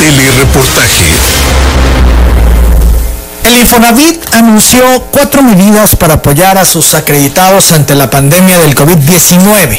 Telereportaje. 0.00 1.14
El 3.44 3.58
Infonavit 3.58 4.34
anunció 4.34 4.82
cuatro 5.10 5.42
medidas 5.42 5.94
para 5.94 6.14
apoyar 6.14 6.56
a 6.56 6.64
sus 6.64 6.94
acreditados 6.94 7.70
ante 7.72 7.94
la 7.94 8.08
pandemia 8.08 8.58
del 8.60 8.74
COVID-19. 8.74 9.78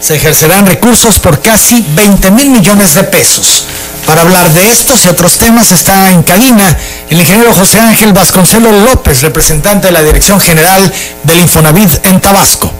Se 0.00 0.16
ejercerán 0.16 0.64
recursos 0.64 1.18
por 1.18 1.42
casi 1.42 1.84
20 1.90 2.30
mil 2.30 2.48
millones 2.48 2.94
de 2.94 3.04
pesos. 3.04 3.66
Para 4.06 4.22
hablar 4.22 4.50
de 4.54 4.70
estos 4.70 5.04
y 5.04 5.08
otros 5.08 5.36
temas 5.36 5.70
está 5.72 6.08
en 6.08 6.22
cabina 6.22 6.78
el 7.10 7.20
ingeniero 7.20 7.52
José 7.52 7.80
Ángel 7.80 8.14
Vasconcelos 8.14 8.82
López, 8.88 9.20
representante 9.20 9.88
de 9.88 9.92
la 9.92 10.02
Dirección 10.02 10.40
General 10.40 10.90
del 11.24 11.38
Infonavit 11.38 12.06
en 12.06 12.18
Tabasco. 12.18 12.72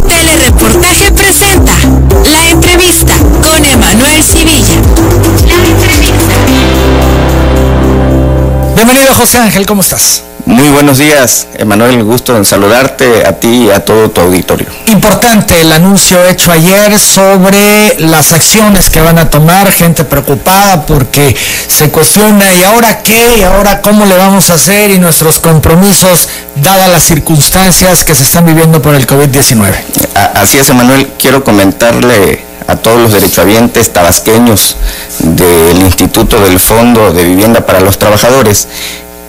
Telereportaje 0.00 1.12
presenta 1.12 1.72
la 2.24 2.50
entrevista 2.50 3.14
con 3.42 3.64
Emanuel 3.64 4.22
Civilla. 4.24 4.74
Bienvenido 8.74 9.14
José 9.14 9.38
Ángel, 9.38 9.66
¿cómo 9.66 9.82
estás? 9.82 10.22
Muy 10.44 10.68
buenos 10.70 10.98
días, 10.98 11.46
Emanuel, 11.54 12.02
gusto 12.02 12.36
en 12.36 12.44
saludarte 12.44 13.24
a 13.24 13.38
ti 13.38 13.66
y 13.66 13.70
a 13.70 13.84
todo 13.84 14.10
tu 14.10 14.22
auditorio. 14.22 14.66
Importante 14.86 15.60
el 15.60 15.70
anuncio 15.70 16.26
hecho 16.26 16.50
ayer 16.50 16.98
sobre 16.98 17.94
las 18.00 18.32
acciones 18.32 18.90
que 18.90 19.00
van 19.00 19.18
a 19.18 19.30
tomar, 19.30 19.70
gente 19.70 20.02
preocupada 20.02 20.84
porque 20.84 21.36
se 21.68 21.90
cuestiona 21.90 22.52
y 22.52 22.62
ahora 22.64 23.02
qué, 23.02 23.38
y 23.38 23.42
ahora 23.44 23.80
cómo 23.82 24.04
le 24.04 24.16
vamos 24.16 24.50
a 24.50 24.54
hacer 24.54 24.90
y 24.90 24.98
nuestros 24.98 25.38
compromisos 25.38 26.28
dadas 26.56 26.90
las 26.90 27.04
circunstancias 27.04 28.02
que 28.02 28.16
se 28.16 28.24
están 28.24 28.44
viviendo 28.44 28.82
por 28.82 28.96
el 28.96 29.06
COVID-19. 29.06 29.72
Así 30.34 30.58
es, 30.58 30.68
Emanuel, 30.68 31.12
quiero 31.20 31.44
comentarle 31.44 32.44
a 32.66 32.74
todos 32.76 33.00
los 33.00 33.12
derechohabientes 33.12 33.92
tabasqueños 33.92 34.76
del 35.20 35.80
Instituto 35.82 36.40
del 36.40 36.58
Fondo 36.58 37.12
de 37.12 37.24
Vivienda 37.24 37.64
para 37.64 37.80
los 37.80 37.98
Trabajadores 37.98 38.66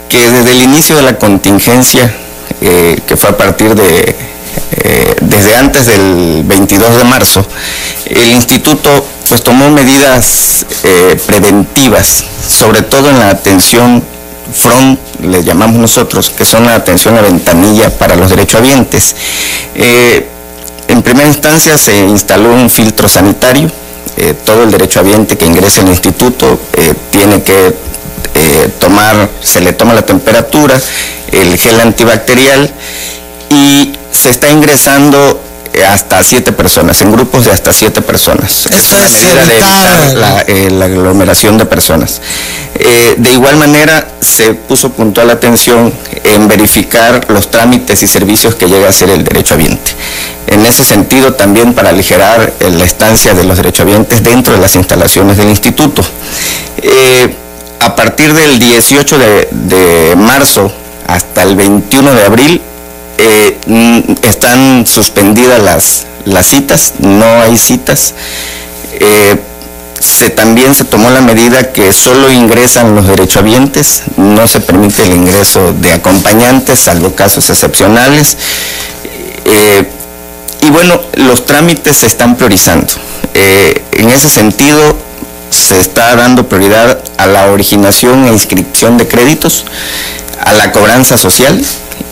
que 0.09 0.31
desde 0.31 0.51
el 0.51 0.63
inicio 0.63 0.95
de 0.95 1.01
la 1.03 1.17
contingencia, 1.17 2.13
eh, 2.61 2.99
que 3.05 3.17
fue 3.17 3.29
a 3.31 3.37
partir 3.37 3.75
de, 3.75 4.15
eh, 4.71 5.15
desde 5.21 5.55
antes 5.55 5.87
del 5.87 6.43
22 6.45 6.97
de 6.97 7.03
marzo, 7.03 7.45
el 8.05 8.31
instituto 8.31 9.05
pues 9.27 9.41
tomó 9.43 9.69
medidas 9.69 10.65
eh, 10.83 11.19
preventivas, 11.25 12.23
sobre 12.47 12.83
todo 12.83 13.09
en 13.09 13.19
la 13.19 13.29
atención 13.29 14.03
front, 14.53 14.99
le 15.21 15.43
llamamos 15.43 15.79
nosotros, 15.79 16.29
que 16.29 16.45
son 16.45 16.65
la 16.65 16.75
atención 16.75 17.17
a 17.17 17.21
ventanilla 17.21 17.89
para 17.97 18.15
los 18.15 18.29
derechohabientes. 18.29 19.15
en 19.75 21.01
primera 21.01 21.27
instancia 21.27 21.77
se 21.77 21.97
instaló 22.05 22.53
un 22.53 22.69
filtro 22.69 23.07
sanitario, 23.07 23.71
todo 24.45 24.63
el 24.63 24.71
derechohabiente 24.71 25.37
que 25.37 25.45
ingrese 25.45 25.79
al 25.79 25.87
instituto 25.87 26.59
tiene 27.09 27.41
que 27.41 27.73
eh, 28.35 28.69
tomar, 28.79 29.29
se 29.41 29.61
le 29.61 29.73
toma 29.73 29.93
la 29.93 30.03
temperatura, 30.03 30.79
el 31.31 31.57
gel 31.57 31.79
antibacterial 31.79 32.71
y 33.49 33.93
se 34.11 34.29
está 34.29 34.49
ingresando 34.49 35.39
hasta 35.81 36.23
siete 36.23 36.51
personas, 36.51 37.01
en 37.01 37.11
grupos 37.11 37.45
de 37.45 37.51
hasta 37.51 37.73
siete 37.73 38.01
personas. 38.01 38.67
Eso 38.67 38.97
es, 38.97 39.11
medida 39.11 39.45
de 39.45 39.57
evitar 39.57 40.45
eh, 40.47 40.69
la, 40.69 40.85
aglomeración 40.85 41.57
de 41.57 41.65
personas. 41.65 42.21
Eh, 42.75 43.15
de 43.17 43.31
igual 43.31 43.57
manera, 43.57 44.07
se 44.21 44.53
puso 44.53 44.91
puntual 44.91 45.29
atención 45.31 45.93
en 46.23 46.47
verificar 46.47 47.25
los 47.29 47.49
trámites 47.49 48.03
y 48.03 48.07
servicios 48.07 48.55
que 48.55 48.67
llega 48.67 48.87
a 48.87 48.93
ser 48.93 49.09
el 49.09 49.23
derechohabiente. 49.23 49.91
En 50.47 50.65
ese 50.65 50.83
sentido, 50.83 51.33
también 51.33 51.73
para 51.73 51.89
aligerar 51.89 52.53
la 52.59 52.85
estancia 52.85 53.33
de 53.33 53.43
los 53.43 53.57
derechohabientes 53.57 54.23
dentro 54.23 54.53
de 54.53 54.59
las 54.59 54.75
instalaciones 54.75 55.37
del 55.37 55.49
instituto 55.49 56.03
a 57.83 57.95
partir 57.97 58.33
del 58.33 58.59
18 58.59 59.17
de, 59.17 60.13
marzo 60.15 60.71
hasta 61.05 61.43
el 61.43 61.55
21 61.57 62.13
de 62.13 62.23
abril 62.23 62.61
eh, 63.17 63.59
mm, 63.67 64.25
están 64.25 64.85
suspendidas 64.87 65.61
las, 65.61 66.05
las 66.23 66.47
citas, 66.47 66.93
no 66.99 67.25
hay 67.41 67.57
citas. 67.57 68.13
Eh, 68.93 69.37
se, 69.99 70.29
también 70.29 70.73
se 70.75 70.85
tomó 70.85 71.09
la 71.09 71.21
medida 71.21 71.73
que 71.73 71.91
solo 71.91 72.31
ingresan 72.31 72.95
los 72.95 73.05
derechohabientes, 73.05 74.03
no 74.15 74.47
se 74.47 74.61
permite 74.61 75.03
el 75.03 75.13
ingreso 75.13 75.73
de 75.73 75.91
acompañantes, 75.91 76.79
salvo 76.79 77.13
casos 77.15 77.49
excepcionales. 77.49 78.37
Eh, 79.45 79.89
y 80.61 80.69
bueno, 80.69 81.01
los 81.15 81.45
trámites 81.45 81.97
se 81.97 82.05
están 82.07 82.37
priorizando. 82.37 82.93
en 83.33 84.09
ese 84.09 84.29
sentido, 84.29 84.95
se 85.53 85.79
está 85.79 86.15
dando 86.15 86.47
prioridad 86.47 86.99
a 87.17 87.27
la 87.27 87.47
originación 87.51 88.25
e 88.25 88.29
inscripción 88.29 88.97
de 88.97 89.07
créditos, 89.07 89.65
a 90.43 90.53
la 90.53 90.71
cobranza 90.71 91.17
social 91.17 91.63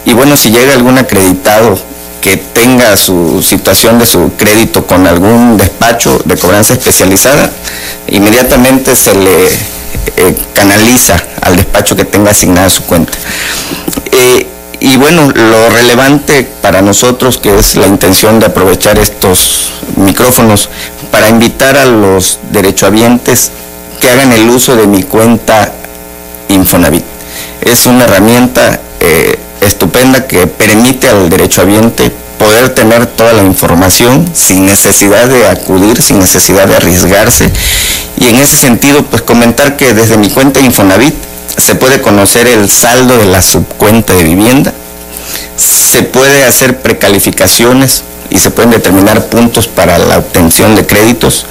y 0.06 0.14
bueno, 0.14 0.36
si 0.38 0.52
llega 0.52 0.74
algún 0.74 0.98
acreditado 0.98 1.78
que 2.22 2.38
tenga 2.38 2.96
su 2.98 3.42
situación 3.42 4.00
de 4.00 4.06
su 4.06 4.32
crédito 4.38 4.86
con 4.86 5.08
algún 5.08 5.58
despacho 5.58 6.22
de 6.26 6.38
cobranza 6.38 6.74
especializada, 6.74 7.52
inmediatamente 8.08 8.96
se 8.96 9.16
le 9.16 9.46
eh, 10.18 10.36
canaliza 10.54 11.18
al 11.42 11.56
despacho 11.56 11.96
que 11.96 12.06
tenga 12.06 12.32
asignada 12.32 12.70
su 12.70 12.84
cuenta. 12.84 13.14
Eh, 14.12 14.48
y 14.82 14.98
bueno, 14.98 15.32
lo 15.32 15.70
relevante 15.70 16.44
para 16.60 16.82
nosotros, 16.82 17.38
que 17.38 17.56
es 17.56 17.76
la 17.76 17.86
intención 17.86 18.40
de 18.40 18.48
aprovechar 18.48 18.98
estos 18.98 19.72
micrófonos 19.96 20.70
para 21.12 21.30
invitar 21.30 21.78
a 21.78 21.86
los 21.86 22.40
derechohabientes 22.52 23.52
que 24.00 24.10
hagan 24.10 24.32
el 24.32 24.50
uso 24.50 24.76
de 24.76 24.88
mi 24.88 25.04
cuenta 25.04 25.72
Infonavit. 26.50 27.04
Es 27.62 27.86
una 27.86 28.06
herramienta 28.06 28.80
eh, 29.00 29.38
estupenda 29.62 30.26
que 30.26 30.48
permite 30.48 31.10
al 31.10 31.30
derechohabiente 31.30 32.12
poder 32.40 32.74
tener 32.74 33.06
toda 33.06 33.34
la 33.34 33.44
información 33.44 34.28
sin 34.34 34.66
necesidad 34.66 35.30
de 35.30 35.48
acudir, 35.48 36.02
sin 36.02 36.18
necesidad 36.18 36.68
de 36.68 36.78
arriesgarse. 36.78 37.52
Y 38.18 38.30
en 38.30 38.40
ese 38.40 38.58
sentido, 38.58 39.06
pues 39.06 39.22
comentar 39.22 39.78
que 39.78 39.94
desde 39.94 40.18
mi 40.18 40.32
cuenta 40.32 40.60
Infonavit 40.60 41.14
se 41.58 41.76
puede 41.76 42.02
conocer 42.02 42.48
el 42.48 42.70
saldo 42.70 43.18
de 43.18 43.26
la 43.26 43.42
subcuenta 43.42 44.14
de 44.14 44.24
vivienda, 44.24 44.74
se 45.56 46.04
puede 46.04 46.44
hacer 46.46 46.82
precalificaciones 46.82 48.04
y 48.30 48.40
se 48.40 48.50
pueden 48.50 48.72
determinar 48.72 49.28
puntos 49.28 49.68
para 49.68 49.98
la 49.98 50.18
obtención 50.18 50.76
de 50.76 50.86
créditos. 50.86 51.46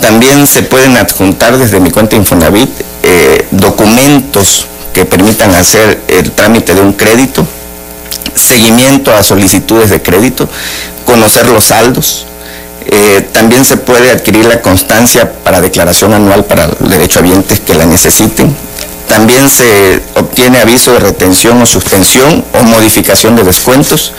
También 0.00 0.46
se 0.46 0.62
pueden 0.62 0.96
adjuntar 0.96 1.58
desde 1.58 1.80
mi 1.80 1.90
cuenta 1.90 2.16
Infonavit 2.16 2.70
eh, 3.02 3.46
documentos 3.50 4.66
que 4.92 5.04
permitan 5.04 5.54
hacer 5.54 6.00
el 6.08 6.30
trámite 6.30 6.74
de 6.74 6.80
un 6.80 6.92
crédito, 6.92 7.46
seguimiento 8.34 9.14
a 9.14 9.22
solicitudes 9.22 9.90
de 9.90 10.02
crédito, 10.02 10.48
conocer 11.04 11.48
los 11.48 11.64
saldos. 11.64 12.26
Eh, 12.86 13.28
también 13.32 13.64
se 13.64 13.76
puede 13.76 14.10
adquirir 14.10 14.44
la 14.44 14.60
constancia 14.60 15.32
para 15.44 15.60
declaración 15.60 16.12
anual 16.12 16.44
para 16.44 16.66
los 16.66 16.90
derechohabientes 16.90 17.60
que 17.60 17.74
la 17.74 17.86
necesiten. 17.86 18.54
También 19.12 19.50
se 19.50 20.00
obtiene 20.14 20.58
aviso 20.58 20.94
de 20.94 21.00
retención 21.00 21.60
o 21.60 21.66
suspensión 21.66 22.42
o 22.54 22.62
modificación 22.62 23.36
de 23.36 23.44
descuentos. 23.44 24.10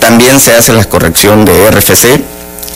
También 0.00 0.40
se 0.40 0.52
hace 0.52 0.72
la 0.72 0.84
corrección 0.84 1.44
de 1.44 1.70
RFC, 1.70 2.20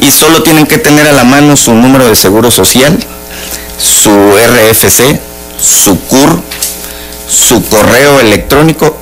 y 0.00 0.10
solo 0.10 0.42
tienen 0.42 0.66
que 0.66 0.78
tener 0.78 1.06
a 1.06 1.12
la 1.12 1.24
mano 1.24 1.56
su 1.56 1.74
número 1.74 2.08
de 2.08 2.16
seguro 2.16 2.50
social, 2.50 2.98
su 3.78 4.10
RFC, 4.10 5.20
su 5.60 5.98
CUR, 6.00 6.42
su 7.28 7.64
correo 7.64 8.20
electrónico 8.20 8.96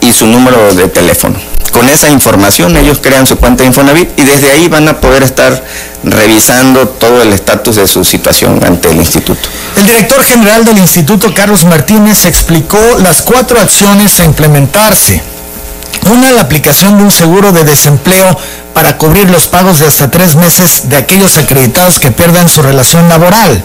y 0.00 0.12
su 0.12 0.26
número 0.26 0.74
de 0.74 0.88
teléfono. 0.88 1.38
Con 1.72 1.88
esa 1.88 2.08
información 2.08 2.76
ellos 2.76 3.00
crean 3.02 3.26
su 3.26 3.36
cuenta 3.36 3.64
de 3.64 3.68
Infonavit 3.68 4.16
y 4.16 4.22
desde 4.22 4.48
ahí 4.48 4.68
van 4.68 4.86
a 4.88 5.00
poder 5.00 5.24
estar 5.24 5.64
revisando 6.04 6.86
todo 6.86 7.20
el 7.22 7.32
estatus 7.32 7.76
de 7.76 7.88
su 7.88 8.04
situación 8.04 8.62
ante 8.64 8.90
el 8.90 8.96
instituto. 8.98 9.48
El 9.76 9.86
director 9.86 10.22
general 10.22 10.64
del 10.64 10.78
Instituto, 10.78 11.34
Carlos 11.34 11.64
Martínez, 11.64 12.26
explicó 12.26 12.78
las 13.02 13.22
cuatro 13.22 13.58
acciones 13.58 14.20
a 14.20 14.24
implementarse. 14.24 15.33
Una, 16.10 16.32
la 16.32 16.42
aplicación 16.42 16.98
de 16.98 17.04
un 17.04 17.10
seguro 17.10 17.52
de 17.52 17.64
desempleo 17.64 18.38
para 18.74 18.98
cubrir 18.98 19.30
los 19.30 19.46
pagos 19.46 19.78
de 19.78 19.86
hasta 19.86 20.10
tres 20.10 20.34
meses 20.34 20.88
de 20.88 20.96
aquellos 20.96 21.36
acreditados 21.36 21.98
que 21.98 22.10
pierdan 22.10 22.48
su 22.48 22.62
relación 22.62 23.08
laboral. 23.08 23.62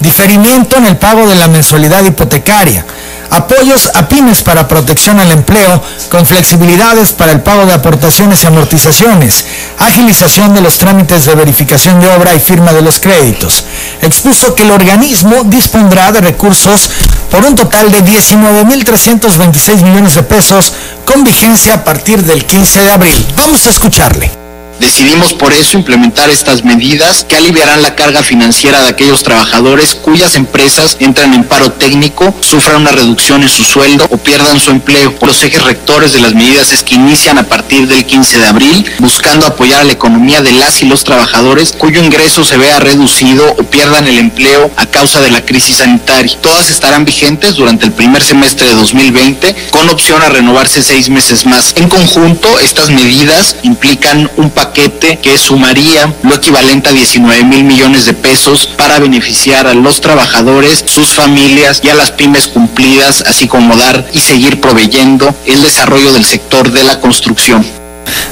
Diferimiento 0.00 0.76
en 0.76 0.86
el 0.86 0.96
pago 0.96 1.26
de 1.26 1.36
la 1.36 1.48
mensualidad 1.48 2.04
hipotecaria. 2.04 2.84
Apoyos 3.30 3.90
a 3.94 4.08
pymes 4.08 4.42
para 4.42 4.68
protección 4.68 5.18
al 5.18 5.32
empleo 5.32 5.82
con 6.10 6.26
flexibilidades 6.26 7.12
para 7.12 7.32
el 7.32 7.40
pago 7.40 7.66
de 7.66 7.72
aportaciones 7.72 8.42
y 8.42 8.46
amortizaciones. 8.46 9.44
Agilización 9.78 10.54
de 10.54 10.60
los 10.60 10.78
trámites 10.78 11.24
de 11.24 11.34
verificación 11.34 12.00
de 12.00 12.08
obra 12.08 12.34
y 12.34 12.40
firma 12.40 12.72
de 12.72 12.82
los 12.82 13.00
créditos. 13.00 13.64
Expuso 14.00 14.54
que 14.54 14.62
el 14.62 14.70
organismo 14.70 15.42
dispondrá 15.44 16.12
de 16.12 16.20
recursos 16.20 16.90
por 17.36 17.44
un 17.44 17.54
total 17.54 17.92
de 17.92 18.02
19.326 18.02 19.82
millones 19.82 20.14
de 20.14 20.22
pesos 20.22 20.72
con 21.04 21.22
vigencia 21.22 21.74
a 21.74 21.84
partir 21.84 22.22
del 22.22 22.46
15 22.46 22.80
de 22.80 22.90
abril. 22.90 23.26
Vamos 23.36 23.66
a 23.66 23.70
escucharle. 23.70 24.35
Decidimos 24.78 25.32
por 25.32 25.54
eso 25.54 25.78
implementar 25.78 26.28
estas 26.28 26.62
medidas 26.62 27.24
que 27.24 27.36
aliviarán 27.36 27.80
la 27.80 27.94
carga 27.94 28.22
financiera 28.22 28.82
de 28.82 28.88
aquellos 28.88 29.22
trabajadores 29.22 29.94
cuyas 29.94 30.34
empresas 30.34 30.98
entran 31.00 31.32
en 31.32 31.44
paro 31.44 31.72
técnico, 31.72 32.34
sufran 32.40 32.82
una 32.82 32.92
reducción 32.92 33.42
en 33.42 33.48
su 33.48 33.64
sueldo 33.64 34.06
o 34.10 34.18
pierdan 34.18 34.60
su 34.60 34.70
empleo. 34.70 35.14
Los 35.22 35.42
ejes 35.42 35.62
rectores 35.64 36.12
de 36.12 36.20
las 36.20 36.34
medidas 36.34 36.72
es 36.72 36.82
que 36.82 36.94
inician 36.94 37.38
a 37.38 37.44
partir 37.44 37.88
del 37.88 38.04
15 38.04 38.38
de 38.38 38.46
abril, 38.46 38.86
buscando 38.98 39.46
apoyar 39.46 39.80
a 39.80 39.84
la 39.84 39.92
economía 39.92 40.42
de 40.42 40.52
las 40.52 40.82
y 40.82 40.86
los 40.86 41.04
trabajadores 41.04 41.72
cuyo 41.72 42.02
ingreso 42.02 42.44
se 42.44 42.58
vea 42.58 42.78
reducido 42.78 43.50
o 43.58 43.62
pierdan 43.64 44.06
el 44.06 44.18
empleo 44.18 44.70
a 44.76 44.86
causa 44.86 45.20
de 45.20 45.30
la 45.30 45.44
crisis 45.44 45.78
sanitaria. 45.78 46.36
Todas 46.42 46.68
estarán 46.68 47.04
vigentes 47.04 47.54
durante 47.54 47.86
el 47.86 47.92
primer 47.92 48.22
semestre 48.22 48.68
de 48.68 48.74
2020 48.74 49.56
con 49.70 49.88
opción 49.88 50.22
a 50.22 50.28
renovarse 50.28 50.82
seis 50.82 51.08
meses 51.08 51.46
más. 51.46 51.72
En 51.76 51.88
conjunto, 51.88 52.58
estas 52.60 52.90
medidas 52.90 53.56
implican 53.62 54.30
un 54.36 54.50
paquete 54.50 54.65
que 54.72 55.38
sumaría 55.38 56.12
lo 56.22 56.34
equivalente 56.34 56.88
a 56.88 56.92
19 56.92 57.44
mil 57.44 57.64
millones 57.64 58.06
de 58.06 58.14
pesos 58.14 58.66
para 58.66 58.98
beneficiar 58.98 59.66
a 59.66 59.74
los 59.74 60.00
trabajadores, 60.00 60.84
sus 60.86 61.14
familias 61.14 61.80
y 61.82 61.88
a 61.88 61.94
las 61.94 62.10
pymes 62.10 62.48
cumplidas, 62.48 63.22
así 63.26 63.48
como 63.48 63.76
dar 63.76 64.04
y 64.12 64.20
seguir 64.20 64.60
proveyendo 64.60 65.34
el 65.46 65.62
desarrollo 65.62 66.12
del 66.12 66.24
sector 66.24 66.70
de 66.70 66.84
la 66.84 67.00
construcción. 67.00 67.64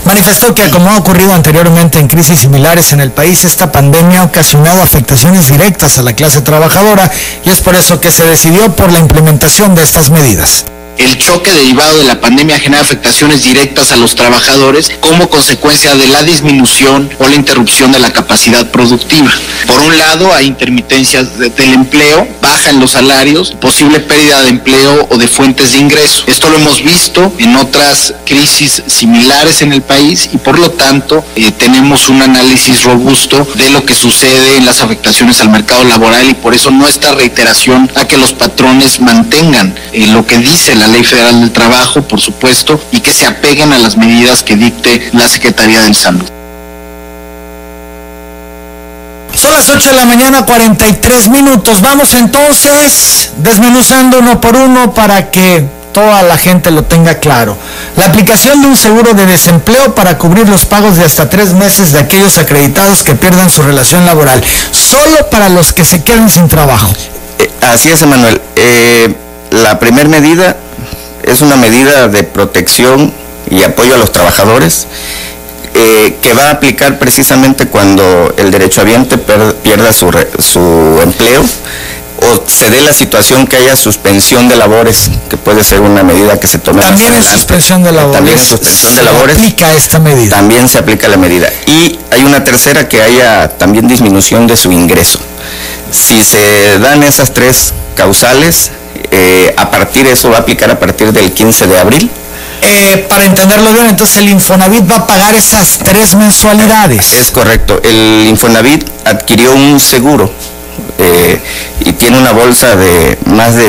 Manifestó 0.04 0.54
que 0.54 0.70
como 0.70 0.90
ha 0.90 0.98
ocurrido 0.98 1.32
anteriormente 1.32 1.98
en 1.98 2.08
crisis 2.08 2.40
similares 2.40 2.92
en 2.92 3.00
el 3.00 3.10
país, 3.10 3.44
esta 3.44 3.72
pandemia 3.72 4.20
ha 4.20 4.24
ocasionado 4.24 4.82
afectaciones 4.82 5.50
directas 5.50 5.98
a 5.98 6.02
la 6.02 6.12
clase 6.12 6.42
trabajadora 6.42 7.10
y 7.44 7.50
es 7.50 7.60
por 7.60 7.74
eso 7.74 8.00
que 8.00 8.12
se 8.12 8.24
decidió 8.24 8.74
por 8.76 8.92
la 8.92 8.98
implementación 8.98 9.74
de 9.74 9.82
estas 9.82 10.10
medidas. 10.10 10.64
El 10.96 11.18
choque 11.18 11.52
derivado 11.52 11.98
de 11.98 12.04
la 12.04 12.20
pandemia 12.20 12.58
genera 12.58 12.82
afectaciones 12.82 13.42
directas 13.42 13.90
a 13.92 13.96
los 13.96 14.14
trabajadores 14.14 14.92
como 15.00 15.28
consecuencia 15.28 15.94
de 15.96 16.06
la 16.08 16.22
disminución 16.22 17.10
o 17.18 17.28
la 17.28 17.34
interrupción 17.34 17.90
de 17.92 17.98
la 17.98 18.12
capacidad 18.12 18.70
productiva. 18.70 19.30
Por 19.66 19.80
un 19.80 19.96
lado, 19.98 20.32
hay 20.32 20.46
intermitencias 20.46 21.36
de- 21.38 21.50
del 21.50 21.74
empleo, 21.74 22.28
baja 22.40 22.70
en 22.70 22.78
los 22.80 22.92
salarios, 22.92 23.52
posible 23.60 24.00
pérdida 24.00 24.40
de 24.42 24.50
empleo 24.50 25.08
o 25.10 25.18
de 25.18 25.26
fuentes 25.28 25.72
de 25.72 25.78
ingreso. 25.78 26.24
Esto 26.26 26.48
lo 26.48 26.56
hemos 26.58 26.82
visto 26.82 27.32
en 27.38 27.56
otras 27.56 28.14
crisis 28.24 28.82
similares 28.86 29.62
en 29.62 29.72
el 29.72 29.82
país 29.82 30.30
y 30.32 30.38
por 30.38 30.58
lo 30.58 30.70
tanto 30.70 31.24
eh, 31.36 31.50
tenemos 31.52 32.08
un 32.08 32.22
análisis 32.22 32.84
robusto 32.84 33.46
de 33.56 33.70
lo 33.70 33.84
que 33.84 33.94
sucede 33.94 34.56
en 34.56 34.64
las 34.66 34.80
afectaciones 34.80 35.40
al 35.40 35.48
mercado 35.50 35.84
laboral 35.84 36.28
y 36.30 36.34
por 36.34 36.54
eso 36.54 36.70
nuestra 36.70 37.12
reiteración 37.14 37.90
a 37.96 38.06
que 38.06 38.16
los 38.16 38.32
patrones 38.32 39.00
mantengan 39.00 39.74
eh, 39.92 40.06
lo 40.08 40.26
que 40.26 40.38
dice 40.38 40.74
la 40.76 40.83
Ley 40.86 41.04
Federal 41.04 41.40
del 41.40 41.52
Trabajo, 41.52 42.02
por 42.02 42.20
supuesto, 42.20 42.80
y 42.90 43.00
que 43.00 43.12
se 43.12 43.26
apeguen 43.26 43.72
a 43.72 43.78
las 43.78 43.96
medidas 43.96 44.42
que 44.42 44.56
dicte 44.56 45.10
la 45.12 45.28
Secretaría 45.28 45.80
del 45.82 45.94
Salud. 45.94 46.28
Son 49.34 49.52
las 49.52 49.68
8 49.68 49.88
de 49.88 49.94
la 49.94 50.06
mañana, 50.06 50.46
43 50.46 51.28
minutos. 51.28 51.82
Vamos 51.82 52.14
entonces 52.14 53.32
desmenuzando 53.36 54.20
uno 54.20 54.40
por 54.40 54.56
uno 54.56 54.94
para 54.94 55.30
que 55.30 55.66
toda 55.92 56.22
la 56.22 56.36
gente 56.38 56.70
lo 56.70 56.84
tenga 56.84 57.18
claro. 57.18 57.56
La 57.96 58.06
aplicación 58.06 58.60
de 58.60 58.68
un 58.68 58.76
seguro 58.76 59.14
de 59.14 59.26
desempleo 59.26 59.94
para 59.94 60.18
cubrir 60.18 60.48
los 60.48 60.66
pagos 60.66 60.96
de 60.96 61.04
hasta 61.04 61.30
tres 61.30 61.52
meses 61.52 61.92
de 61.92 62.00
aquellos 62.00 62.38
acreditados 62.38 63.02
que 63.02 63.14
pierdan 63.14 63.50
su 63.50 63.62
relación 63.62 64.06
laboral. 64.06 64.42
Solo 64.70 65.30
para 65.30 65.48
los 65.48 65.72
que 65.72 65.84
se 65.84 66.02
queden 66.02 66.30
sin 66.30 66.48
trabajo. 66.48 66.92
Eh, 67.38 67.50
así 67.72 67.90
es, 67.90 68.02
Emanuel. 68.02 68.40
Eh, 68.56 69.14
la 69.50 69.78
primera 69.78 70.08
medida 70.08 70.56
es 71.26 71.40
una 71.42 71.56
medida 71.56 72.08
de 72.08 72.22
protección 72.22 73.12
y 73.50 73.62
apoyo 73.62 73.94
a 73.94 73.98
los 73.98 74.12
trabajadores 74.12 74.86
eh, 75.74 76.16
que 76.22 76.32
va 76.34 76.44
a 76.48 76.50
aplicar 76.52 76.98
precisamente 76.98 77.66
cuando 77.66 78.32
el 78.36 78.50
derechohabiente 78.50 79.18
pierda 79.18 79.92
su, 79.92 80.10
re- 80.10 80.28
su 80.38 80.60
empleo 81.02 81.42
o 82.22 82.44
se 82.48 82.70
dé 82.70 82.80
la 82.80 82.94
situación 82.94 83.46
que 83.46 83.56
haya 83.56 83.76
suspensión 83.76 84.48
de 84.48 84.56
labores, 84.56 85.10
que 85.28 85.36
puede 85.36 85.62
ser 85.64 85.80
una 85.80 86.02
medida 86.04 86.38
que 86.40 86.46
se 86.46 86.58
tome 86.58 86.80
También 86.80 87.08
adelante. 87.10 87.36
suspensión 87.36 87.82
de 87.82 87.92
labores. 87.92 88.16
También 88.16 88.38
en 88.38 88.44
suspensión 88.44 88.92
de 88.94 88.98
se 89.00 89.04
labores 89.04 89.36
aplica 89.36 89.72
esta 89.74 89.98
medida. 89.98 90.36
también 90.36 90.68
se 90.68 90.78
aplica 90.78 91.08
la 91.08 91.16
medida. 91.16 91.50
Y 91.66 91.98
hay 92.10 92.22
una 92.24 92.42
tercera 92.44 92.88
que 92.88 93.02
haya 93.02 93.48
también 93.58 93.88
disminución 93.88 94.46
de 94.46 94.56
su 94.56 94.70
ingreso. 94.72 95.18
Si 95.94 96.24
se 96.24 96.78
dan 96.80 97.02
esas 97.04 97.32
tres 97.32 97.72
causales, 97.94 98.70
eh, 99.10 99.54
a 99.56 99.70
partir 99.70 100.06
eso 100.06 100.28
va 100.30 100.38
a 100.38 100.40
aplicar 100.40 100.70
a 100.70 100.78
partir 100.78 101.12
del 101.12 101.32
15 101.32 101.66
de 101.68 101.78
abril. 101.78 102.10
Eh, 102.62 103.06
para 103.08 103.24
entenderlo 103.26 103.72
bien, 103.72 103.86
entonces 103.86 104.16
el 104.18 104.28
Infonavit 104.30 104.90
va 104.90 104.96
a 104.96 105.06
pagar 105.06 105.34
esas 105.34 105.78
tres 105.78 106.14
mensualidades. 106.16 107.12
Es 107.14 107.30
correcto. 107.30 107.80
El 107.84 108.26
Infonavit 108.28 108.84
adquirió 109.04 109.52
un 109.52 109.78
seguro 109.80 110.30
eh, 110.98 111.40
y 111.80 111.92
tiene 111.92 112.18
una 112.18 112.32
bolsa 112.32 112.74
de 112.74 113.18
más 113.26 113.54
de 113.54 113.68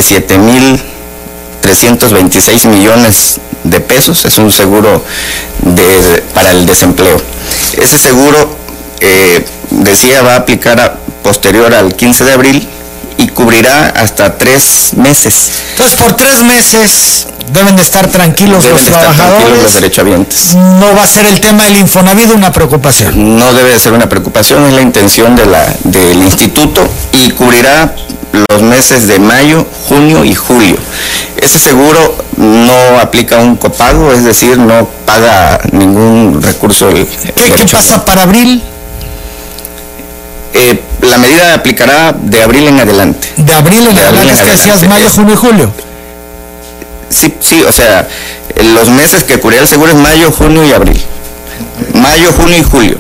7.326 1.62 2.68
millones 2.68 3.40
de 3.64 3.80
pesos. 3.82 4.26
Es 4.26 4.38
un 4.38 4.52
seguro 4.52 5.04
de- 5.62 6.24
para 6.34 6.52
el 6.52 6.66
desempleo. 6.66 7.18
Ese 7.78 8.00
seguro, 8.00 8.58
eh, 9.02 9.46
decía, 9.72 10.22
va 10.22 10.34
a 10.34 10.38
aplicar 10.38 10.80
a- 10.80 10.96
posterior 11.24 11.74
al 11.74 11.96
15 11.96 12.24
de 12.24 12.32
abril 12.34 12.68
y 13.18 13.28
cubrirá 13.30 13.88
hasta 13.90 14.38
tres 14.38 14.92
meses. 14.96 15.50
Entonces, 15.72 15.98
por 15.98 16.16
tres 16.16 16.44
meses 16.44 17.28
deben 17.52 17.76
de 17.76 17.82
estar 17.82 18.08
tranquilos 18.08 18.64
Deben 18.64 18.78
los 18.78 18.84
estar 18.88 19.02
tranquilos 19.02 19.26
los 19.30 19.38
trabajadores. 19.40 19.74
derechohabientes. 19.74 20.56
No 20.56 20.96
va 20.96 21.04
a 21.04 21.08
ser 21.08 21.26
el 21.26 21.40
tema 21.42 21.64
del 21.64 21.78
Infonavit 21.78 22.32
una 22.34 22.52
preocupación. 22.52 23.38
no 23.40 23.54
debe 23.54 23.72
de 23.74 23.80
ser 23.80 23.94
una 23.94 24.08
preocupación, 24.10 24.66
es 24.66 24.74
la 24.74 24.82
intención 24.82 25.36
de 25.36 25.46
la, 25.48 25.66
del 25.84 26.22
instituto 26.24 26.88
y 27.14 27.32
cubrirá 27.32 27.96
los 28.50 28.62
meses 28.62 29.08
de 29.08 29.18
mayo, 29.18 29.66
junio 29.88 30.26
y 30.26 30.36
julio. 30.36 30.76
Ese 31.38 31.58
seguro 31.60 32.18
no 32.38 33.00
aplica 33.00 33.38
un 33.40 33.56
copago, 33.56 34.12
es 34.12 34.24
decir, 34.26 34.58
no 34.58 34.88
paga 35.06 35.60
ningún 35.72 36.42
recurso. 36.42 36.90
el- 36.90 37.08
el 37.36 37.54
¿Qué, 37.54 37.66
pasa 37.72 38.04
para 38.06 38.24
abril? 38.24 38.62
Eh, 40.58 40.82
la 41.02 41.18
medida 41.18 41.54
aplicará 41.54 42.14
de 42.14 42.42
abril 42.42 42.68
en 42.68 42.80
adelante. 42.80 43.32
De 43.38 43.54
abril 43.54 43.88
en 43.88 43.96
De 43.96 44.02
abril 44.02 44.22
adelante, 44.22 44.30
en 44.32 44.36
es 44.36 44.42
que 44.42 44.52
decías 44.52 44.78
adelante. 44.78 44.88
mayo, 44.88 45.10
junio 45.14 45.34
y 45.34 45.38
julio. 45.38 45.72
Sí, 47.10 47.34
sí, 47.40 47.62
o 47.68 47.72
sea, 47.72 48.08
los 48.74 48.90
meses 48.90 49.24
que 49.24 49.40
cubrirá 49.40 49.62
el 49.64 49.68
seguro 49.68 49.92
es 49.92 49.98
mayo, 49.98 50.32
junio 50.32 50.66
y 50.66 50.72
abril. 50.74 51.00
Mayo, 51.94 52.32
junio 52.34 52.58
y 52.58 52.64
julio. 52.64 52.98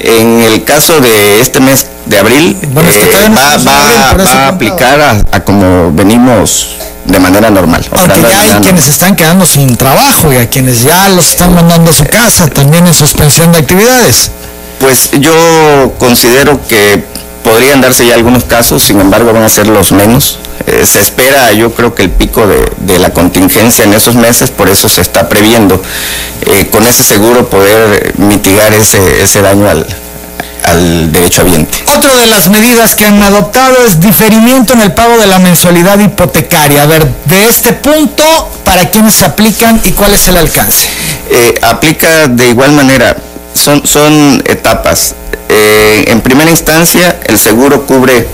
En 0.00 0.40
el 0.40 0.64
caso 0.64 1.00
de 1.00 1.40
este 1.40 1.60
mes 1.60 1.86
de 2.06 2.18
abril, 2.18 2.56
Bueno, 2.72 2.88
es 2.88 2.96
que 2.96 3.02
eh, 3.24 3.28
no 3.28 3.34
va, 3.40 3.56
va- 3.56 4.10
abril, 4.10 4.26
va 4.26 4.44
a 4.44 4.48
aplicar 4.48 5.00
a, 5.00 5.22
a 5.32 5.40
como 5.40 5.90
venimos 5.92 6.76
de 7.04 7.18
manera 7.18 7.50
normal. 7.50 7.84
Aunque 7.90 8.20
ya 8.22 8.40
hay 8.42 8.52
quienes 8.62 8.86
están 8.86 9.16
quedando 9.16 9.44
sin 9.44 9.76
trabajo 9.76 10.32
y 10.32 10.36
a 10.36 10.48
quienes 10.48 10.82
ya 10.82 11.08
los 11.08 11.30
están 11.30 11.54
mandando 11.54 11.90
a 11.90 11.94
su 11.94 12.04
casa, 12.04 12.46
también 12.48 12.86
en 12.86 12.94
suspensión 12.94 13.50
de 13.52 13.58
actividades. 13.58 14.30
Pues 14.80 15.10
yo 15.12 15.94
considero 15.98 16.60
que 16.68 17.04
podrían 17.42 17.80
darse 17.80 18.06
ya 18.06 18.14
algunos 18.14 18.44
casos, 18.44 18.82
sin 18.82 19.00
embargo 19.00 19.32
van 19.32 19.42
a 19.42 19.48
ser 19.48 19.66
los 19.66 19.92
menos. 19.92 20.38
Eh, 20.66 20.84
se 20.86 21.00
espera, 21.00 21.52
yo 21.52 21.72
creo 21.72 21.94
que 21.94 22.02
el 22.02 22.10
pico 22.10 22.46
de, 22.46 22.70
de 22.78 22.98
la 22.98 23.10
contingencia 23.10 23.84
en 23.84 23.94
esos 23.94 24.14
meses, 24.16 24.50
por 24.50 24.68
eso 24.68 24.88
se 24.88 25.00
está 25.00 25.28
previendo 25.28 25.80
eh, 26.42 26.66
con 26.70 26.86
ese 26.86 27.04
seguro 27.04 27.48
poder 27.48 28.14
mitigar 28.18 28.74
ese, 28.74 29.22
ese 29.22 29.40
daño 29.40 29.68
al, 29.68 29.86
al 30.64 31.12
derecho 31.12 31.42
habiente. 31.42 31.78
Otra 31.96 32.14
de 32.16 32.26
las 32.26 32.48
medidas 32.48 32.94
que 32.94 33.06
han 33.06 33.22
adoptado 33.22 33.76
es 33.86 34.00
diferimiento 34.00 34.74
en 34.74 34.82
el 34.82 34.92
pago 34.92 35.16
de 35.18 35.26
la 35.26 35.38
mensualidad 35.38 35.98
hipotecaria. 35.98 36.82
A 36.82 36.86
ver, 36.86 37.06
de 37.24 37.48
este 37.48 37.72
punto, 37.72 38.24
¿para 38.64 38.90
quiénes 38.90 39.14
se 39.14 39.24
aplican 39.24 39.80
y 39.84 39.92
cuál 39.92 40.12
es 40.12 40.28
el 40.28 40.36
alcance? 40.36 40.86
Eh, 41.30 41.58
aplica 41.62 42.28
de 42.28 42.48
igual 42.48 42.72
manera, 42.72 43.16
son, 43.54 43.86
son 43.86 44.42
etapas. 44.46 45.14
Eh, 45.48 46.04
en 46.08 46.20
primera 46.20 46.50
instancia, 46.50 47.18
el 47.26 47.38
seguro 47.38 47.86
cubre 47.86 48.26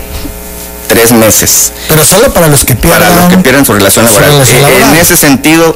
tres 0.87 1.11
meses. 1.13 1.71
Pero 1.87 2.03
solo 2.03 2.33
para 2.33 2.47
los 2.47 2.65
que 2.65 2.75
pierdan. 2.75 3.01
para 3.01 3.21
los 3.21 3.29
que 3.29 3.37
pierden 3.37 3.65
su 3.65 3.73
relación 3.73 4.05
su 4.05 4.13
laboral. 4.13 4.31
relación 4.33 4.59
Eh, 4.59 4.61
laboral. 4.61 4.93
En 4.93 5.01
ese 5.01 5.17
sentido, 5.17 5.75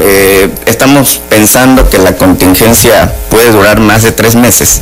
eh, 0.00 0.50
estamos 0.66 1.20
pensando 1.28 1.88
que 1.88 1.98
la 1.98 2.16
contingencia 2.16 3.12
puede 3.30 3.50
durar 3.50 3.80
más 3.80 4.02
de 4.02 4.12
tres 4.12 4.34
meses. 4.34 4.80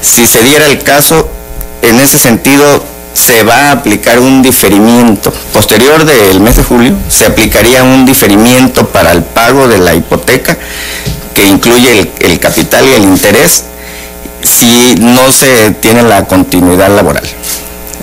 Si 0.00 0.26
se 0.26 0.42
diera 0.42 0.66
el 0.66 0.82
caso, 0.82 1.30
en 1.82 1.98
ese 2.00 2.18
sentido 2.18 2.84
se 3.14 3.42
va 3.42 3.68
a 3.68 3.72
aplicar 3.72 4.20
un 4.20 4.42
diferimiento. 4.42 5.32
Posterior 5.52 6.04
del 6.04 6.40
mes 6.40 6.56
de 6.56 6.62
julio, 6.62 6.94
se 7.08 7.26
aplicaría 7.26 7.82
un 7.82 8.04
diferimiento 8.04 8.86
para 8.88 9.12
el 9.12 9.22
pago 9.22 9.66
de 9.66 9.78
la 9.78 9.94
hipoteca 9.94 10.56
que 11.38 11.46
incluye 11.46 12.10
el, 12.18 12.40
capital 12.40 12.84
y 12.88 12.94
el 12.94 13.04
interés 13.04 13.62
si 14.42 14.96
no 14.96 15.30
se 15.30 15.70
tiene 15.70 16.02
la 16.02 16.24
continuidad 16.24 16.90
laboral. 16.90 17.22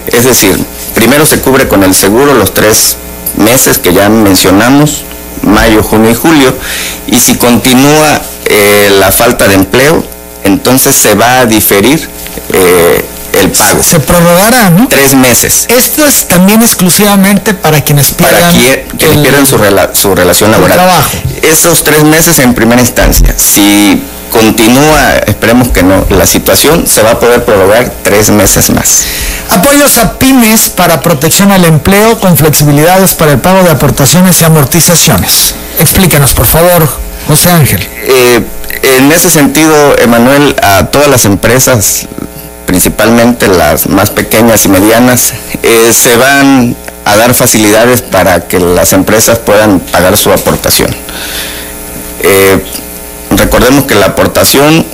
Es 0.08 0.24
decir, 0.24 0.58
primero 0.94 1.26
se 1.26 1.42
cubre 1.42 1.68
con 1.68 1.84
el 1.84 1.94
seguro 1.94 2.34
los 2.34 2.54
tres 2.54 2.96
meses 3.36 3.78
que 3.78 3.94
ya 3.94 4.08
mencionamos, 4.08 5.04
mayo, 5.42 5.84
junio 5.84 6.12
y 6.12 6.16
julio, 6.16 6.56
y 7.08 7.20
si 7.20 7.36
continúa 7.36 8.22
eh, 8.46 8.90
la 9.00 9.12
falta 9.12 9.50
de 9.50 9.56
empleo, 9.56 10.02
entonces 10.46 10.96
se 10.96 11.14
va 11.16 11.42
a 11.42 11.46
diferir 11.46 12.08
eh, 12.54 13.04
el 13.42 13.52
pago. 13.52 13.82
Se 13.84 14.00
prorrogará, 14.00 14.70
¿no? 14.70 14.88
Tres 14.88 15.16
meses. 15.16 15.66
Esto 15.70 16.06
es 16.06 16.28
también 16.28 16.62
exclusivamente 16.62 17.54
para 17.54 17.82
quienes 17.82 18.12
pierdan. 18.14 18.40
Para 18.42 18.52
quien- 18.52 18.88
que 18.98 19.12
el- 19.12 19.22
pierdan 19.22 19.46
su, 19.46 19.58
rela- 19.58 19.94
su 19.94 20.14
relación 20.16 20.50
el 20.50 20.58
laboral. 20.58 20.78
trabajo. 20.78 21.10
Esos 21.42 21.84
tres 21.84 22.04
meses 22.04 22.40
en 22.40 22.54
primera 22.54 22.82
instancia. 22.82 23.34
Si 23.38 24.04
continúa, 24.32 25.14
esperemos 25.28 25.70
que 25.70 25.84
no, 25.84 26.06
la 26.10 26.26
situación, 26.26 26.86
se 26.88 27.02
va 27.04 27.12
a 27.12 27.20
poder 27.20 27.46
prorrogar 27.46 27.92
tres 28.04 28.30
meses 28.32 28.70
más. 28.70 29.06
Apoyos 29.50 29.98
a 29.98 30.18
pymes 30.18 30.70
para 30.70 31.02
protección 31.02 31.52
al 31.52 31.64
empleo 31.66 32.20
con 32.20 32.36
flexibilidades 32.36 33.14
para 33.16 33.32
el 33.34 33.40
pago 33.40 33.64
de 33.64 33.70
aportaciones 33.72 34.42
y 34.42 34.44
amortizaciones. 34.44 35.56
Explícanos, 35.80 36.34
por 36.34 36.48
favor, 36.48 36.88
José 37.28 37.50
Ángel. 37.52 37.88
Eh, 38.08 38.44
en 38.82 39.12
ese 39.12 39.30
sentido, 39.30 39.96
Emanuel, 40.00 40.56
a 40.62 40.88
todas 40.88 41.08
las 41.08 41.26
empresas, 41.26 42.08
principalmente 42.66 43.48
las 43.48 43.88
más 43.88 44.10
pequeñas 44.10 44.66
y 44.66 44.70
medianas, 44.70 45.34
eh, 45.64 45.94
se 45.94 46.18
van 46.18 46.76
a 47.06 47.16
dar 47.18 47.34
facilidades 47.34 48.02
para 48.02 48.48
que 48.48 48.60
las 48.60 48.94
empresas 48.94 49.40
puedan 49.40 49.80
pagar 49.80 50.18
su 50.18 50.32
aportación. 50.32 50.94
Eh, 52.22 52.62
recordemos 53.32 53.86
que 53.86 53.96
la 53.96 54.08
aportación 54.08 54.86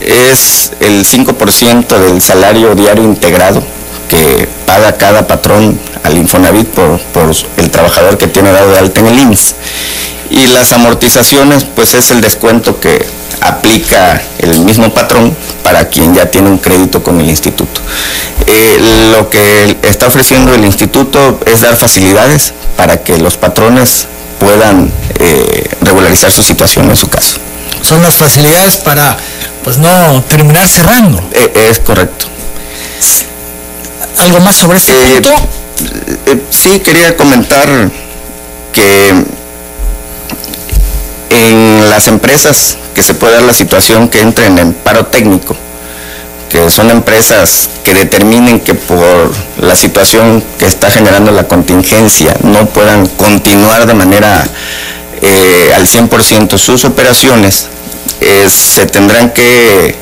es 0.00 0.72
el 0.80 1.04
5% 1.04 1.98
del 1.98 2.22
salario 2.22 2.74
diario 2.74 3.04
integrado 3.04 3.62
que 4.10 4.48
paga 4.66 4.96
cada 4.96 5.26
patrón 5.26 5.78
al 6.02 6.18
Infonavit 6.18 6.66
por, 6.68 6.98
por 6.98 7.30
el 7.56 7.70
trabajador 7.70 8.18
que 8.18 8.26
tiene 8.26 8.50
dado 8.50 8.72
de 8.72 8.78
alta 8.78 9.00
en 9.00 9.06
el 9.06 9.18
IMSS. 9.20 9.54
Y 10.30 10.46
las 10.48 10.72
amortizaciones, 10.72 11.64
pues 11.64 11.94
es 11.94 12.10
el 12.10 12.20
descuento 12.20 12.80
que 12.80 13.06
aplica 13.40 14.20
el 14.38 14.60
mismo 14.60 14.92
patrón 14.92 15.34
para 15.62 15.88
quien 15.88 16.14
ya 16.14 16.30
tiene 16.30 16.50
un 16.50 16.58
crédito 16.58 17.02
con 17.02 17.20
el 17.20 17.28
instituto. 17.28 17.80
Eh, 18.46 19.12
lo 19.12 19.30
que 19.30 19.76
está 19.82 20.08
ofreciendo 20.08 20.52
el 20.54 20.64
instituto 20.64 21.38
es 21.46 21.60
dar 21.60 21.76
facilidades 21.76 22.52
para 22.76 23.02
que 23.02 23.16
los 23.18 23.36
patrones 23.36 24.06
puedan 24.38 24.90
eh, 25.18 25.68
regularizar 25.82 26.32
su 26.32 26.42
situación 26.42 26.90
en 26.90 26.96
su 26.96 27.08
caso. 27.08 27.36
Son 27.82 28.02
las 28.02 28.16
facilidades 28.16 28.76
para, 28.76 29.16
pues 29.62 29.78
no 29.78 30.22
terminar 30.28 30.68
cerrando. 30.68 31.22
Eh, 31.32 31.68
es 31.70 31.78
correcto. 31.78 32.26
¿Algo 34.18 34.40
más 34.40 34.56
sobre 34.56 34.78
este 34.78 34.92
Eh, 34.92 35.20
punto? 35.22 35.48
Eh, 36.26 36.42
sí, 36.50 36.80
quería 36.80 37.16
comentar 37.16 37.68
que 38.72 39.24
en 41.30 41.88
las 41.90 42.08
empresas 42.08 42.76
que 42.94 43.02
se 43.02 43.14
puede 43.14 43.34
dar 43.34 43.42
la 43.42 43.52
situación 43.54 44.08
que 44.08 44.20
entren 44.20 44.58
en 44.58 44.72
paro 44.74 45.06
técnico, 45.06 45.56
que 46.50 46.70
son 46.70 46.90
empresas 46.90 47.68
que 47.84 47.94
determinen 47.94 48.60
que 48.60 48.74
por 48.74 49.32
la 49.60 49.74
situación 49.76 50.42
que 50.58 50.66
está 50.66 50.90
generando 50.90 51.30
la 51.30 51.46
contingencia 51.46 52.36
no 52.42 52.66
puedan 52.66 53.06
continuar 53.06 53.86
de 53.86 53.94
manera 53.94 54.46
eh, 55.22 55.72
al 55.74 55.86
100% 55.86 56.58
sus 56.58 56.84
operaciones, 56.84 57.66
eh, 58.20 58.48
se 58.50 58.86
tendrán 58.86 59.30
que 59.30 59.94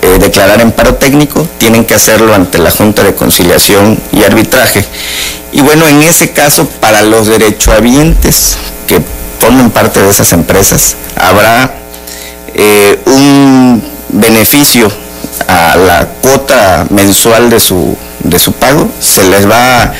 eh, 0.00 0.18
declarar 0.18 0.60
en 0.60 0.72
paro 0.72 0.94
técnico, 0.94 1.46
tienen 1.58 1.84
que 1.84 1.94
hacerlo 1.94 2.34
ante 2.34 2.58
la 2.58 2.70
Junta 2.70 3.02
de 3.02 3.14
Conciliación 3.14 3.98
y 4.12 4.22
Arbitraje. 4.22 4.84
Y 5.52 5.60
bueno, 5.60 5.86
en 5.86 6.02
ese 6.02 6.32
caso, 6.32 6.66
para 6.80 7.02
los 7.02 7.26
derechohabientes 7.26 8.56
que 8.86 9.02
formen 9.38 9.70
parte 9.70 10.00
de 10.00 10.08
esas 10.08 10.32
empresas, 10.32 10.96
habrá 11.16 11.74
eh, 12.54 12.98
un 13.06 13.82
beneficio 14.08 14.90
a 15.48 15.76
la 15.76 16.06
cuota 16.22 16.86
mensual 16.90 17.50
de 17.50 17.60
su, 17.60 17.96
de 18.24 18.38
su 18.38 18.52
pago, 18.52 18.88
se 19.00 19.24
les 19.24 19.48
va 19.48 19.92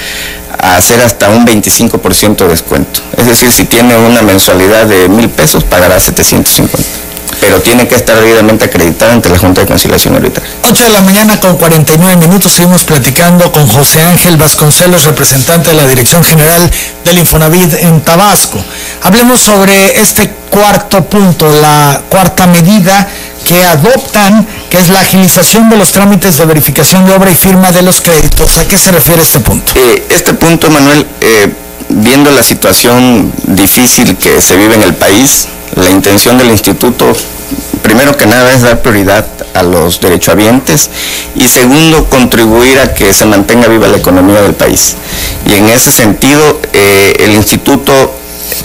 a 0.59 0.77
hacer 0.77 1.01
hasta 1.01 1.29
un 1.31 1.47
25% 1.47 2.37
de 2.37 2.49
descuento. 2.49 3.01
Es 3.17 3.27
decir, 3.27 3.53
si 3.53 3.65
tiene 3.65 3.97
una 3.97 4.23
mensualidad 4.23 4.87
de 4.87 5.09
mil 5.09 5.29
pesos, 5.29 5.65
pagará 5.65 5.99
750. 6.01 7.12
Pero 7.43 7.61
tiene 7.61 7.89
que 7.89 7.97
estar 7.97 8.15
debidamente 8.15 8.67
acreditada 8.67 9.13
ante 9.13 9.29
la 9.29 9.37
Junta 9.37 9.63
de 9.63 9.67
Conciliación 9.67 10.15
y 10.15 10.19
Arbitraje. 10.19 10.49
8 10.63 10.85
de 10.85 10.91
la 10.91 11.03
mañana 11.03 11.41
con 11.41 11.57
49 11.57 12.17
minutos 12.17 12.53
seguimos 12.53 12.85
platicando 12.85 13.51
con 13.51 13.67
José 13.67 14.01
Ángel 14.05 14.37
Vasconcelos, 14.37 15.05
representante 15.05 15.71
de 15.71 15.77
la 15.77 15.89
Dirección 15.89 16.23
General 16.23 16.71
del 17.05 17.19
Infonavit 17.19 17.75
en 17.81 18.01
Tabasco. 18.03 18.65
Hablemos 19.03 19.41
sobre 19.41 20.01
este 20.01 20.31
cuarto 20.51 21.05
punto, 21.05 21.51
la 21.61 22.03
cuarta 22.09 22.47
medida 22.47 23.09
que 23.45 23.65
adoptan, 23.65 24.47
que 24.71 24.79
es 24.79 24.89
la 24.89 25.01
agilización 25.01 25.69
de 25.69 25.77
los 25.77 25.91
trámites 25.91 26.39
de 26.39 26.45
verificación 26.45 27.05
de 27.07 27.13
obra 27.13 27.33
y 27.33 27.35
firma 27.35 27.73
de 27.73 27.83
los 27.83 28.01
créditos. 28.01 28.57
¿A 28.59 28.69
qué 28.69 28.79
se 28.79 28.93
refiere 28.93 29.23
este 29.23 29.41
punto? 29.41 29.73
Eh, 29.75 30.07
este 30.11 30.35
punto, 30.35 30.71
Manuel, 30.71 31.05
eh, 31.21 31.53
viendo 31.93 32.31
la 32.31 32.43
situación 32.43 33.33
difícil 33.45 34.17
que 34.17 34.41
se 34.41 34.57
vive 34.57 34.75
en 34.75 34.83
el 34.83 34.95
país, 34.95 35.49
la 35.77 35.91
intención 35.91 36.39
del 36.39 36.51
instituto, 36.51 37.13
primero 37.83 38.17
que 38.17 38.27
nada, 38.27 38.53
es 38.53 38.63
dar 38.63 38.83
prioridad 38.83 39.27
a 39.55 39.63
los 39.63 40.01
derechohabientes 40.01 40.91
y 41.35 41.49
segundo, 41.49 42.09
contribuir 42.09 42.79
a 42.79 42.95
que 42.95 43.13
se 43.13 43.27
mantenga 43.27 43.69
viva 43.69 43.89
la 43.89 43.99
economía 43.99 44.43
del 44.43 44.55
país. 44.55 44.97
Y 45.47 45.55
en 45.55 45.69
ese 45.69 45.93
sentido, 45.93 46.61
eh, 46.73 47.17
el 47.21 47.33
instituto 47.33 47.93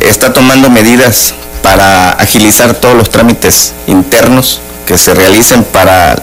está 0.01 0.34
tomando 0.34 0.69
medidas 0.69 1.34
para 1.62 2.12
agilizar 2.12 2.74
todos 2.75 2.96
los 2.96 3.10
trámites 3.10 3.74
internos 3.88 4.62
que 4.86 4.98
se 4.98 5.13
realicen 5.13 5.65
para, 5.65 6.15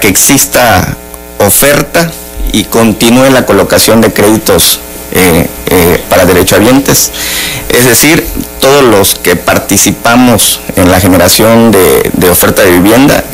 que 0.00 0.08
exista 0.08 0.96
oferta 1.38 2.10
y 2.52 2.64
continúe 2.64 3.30
la 3.30 3.44
colocación 3.44 4.00
de 4.00 4.12
créditos 4.12 4.80
eh, 5.12 5.48
eh, 5.66 6.04
para 6.08 6.24
derechohabientes. 6.24 7.12
Es 7.68 7.86
decir, 7.86 8.26
todos 8.60 8.84
los 8.84 9.14
que 9.14 9.36
participamos 9.36 10.60
en 10.76 10.90
la 10.90 11.00
generación 11.00 11.70
de, 11.70 12.30
oferta 12.30 12.62
de 12.62 12.72
vivienda, 12.72 13.24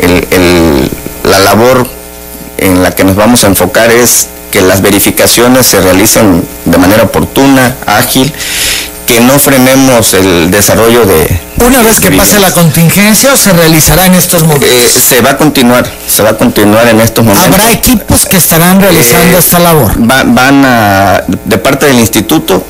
la 1.25 1.41
labor 1.41 1.87
en 2.59 2.83
la 2.83 2.93
que 2.93 3.05
nos 3.05 3.17
vamos 3.17 3.45
a 3.45 3.49
enfocar 3.49 3.91
es 3.91 4.29
que 4.51 4.61
las 4.61 4.83
verificaciones 4.83 5.67
se 5.67 5.81
realicen 5.81 6.45
de 6.65 6.79
manera 6.79 7.03
oportuna, 7.03 7.77
ágil, 7.87 8.33
que 9.07 9.21
no 9.21 9.39
frenemos 9.39 10.15
el 10.15 10.51
desarrollo 10.51 11.05
de, 11.05 11.41
Una 11.59 11.83
vez 11.83 12.01
que 12.01 12.11
pase 12.13 12.39
la 12.41 12.53
contingencia 12.53 13.33
o 13.33 13.37
se 13.37 13.53
realizará 13.53 14.07
en 14.07 14.15
estos 14.15 14.43
momentos. 14.45 14.71
Eh, 14.71 14.89
se 14.89 15.21
va 15.21 15.31
a 15.33 15.37
continuar, 15.37 15.87
se 16.09 16.23
va 16.23 16.31
a 16.31 16.37
continuar 16.37 16.89
en 16.89 17.01
estos 17.01 17.25
momentos. 17.25 17.49
Habrá 17.61 17.73
equipos 17.73 18.27
que 18.27 18.37
estarán 18.37 18.81
realizando 18.81 19.37
Eh, 19.37 19.41
esta 19.41 19.59
labor. 19.59 19.93
va- 20.11 20.25
van 20.25 20.65
a, 20.65 21.23
de 21.45 21.59
parte 21.59 21.87
del 21.87 21.99
instituto, 22.01 22.65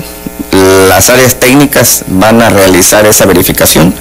las 0.88 1.08
áreas 1.10 1.36
técnicas 1.36 2.02
van 2.06 2.40
a 2.42 2.50
realizar 2.50 3.06
esa 3.06 3.26
verificación. 3.26 3.94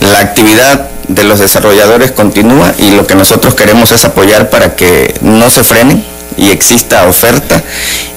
La 0.00 0.20
actividad 0.20 0.88
de 1.08 1.24
los 1.24 1.38
desarrolladores 1.38 2.10
continúa 2.12 2.74
y 2.78 2.90
lo 2.90 3.06
que 3.06 3.14
nosotros 3.14 3.54
queremos 3.54 3.92
es 3.92 4.04
apoyar 4.04 4.50
para 4.50 4.74
que 4.76 5.14
no 5.20 5.50
se 5.50 5.62
frenen 5.62 6.04
y 6.36 6.48
exista 6.50 7.04
oferta 7.06 7.62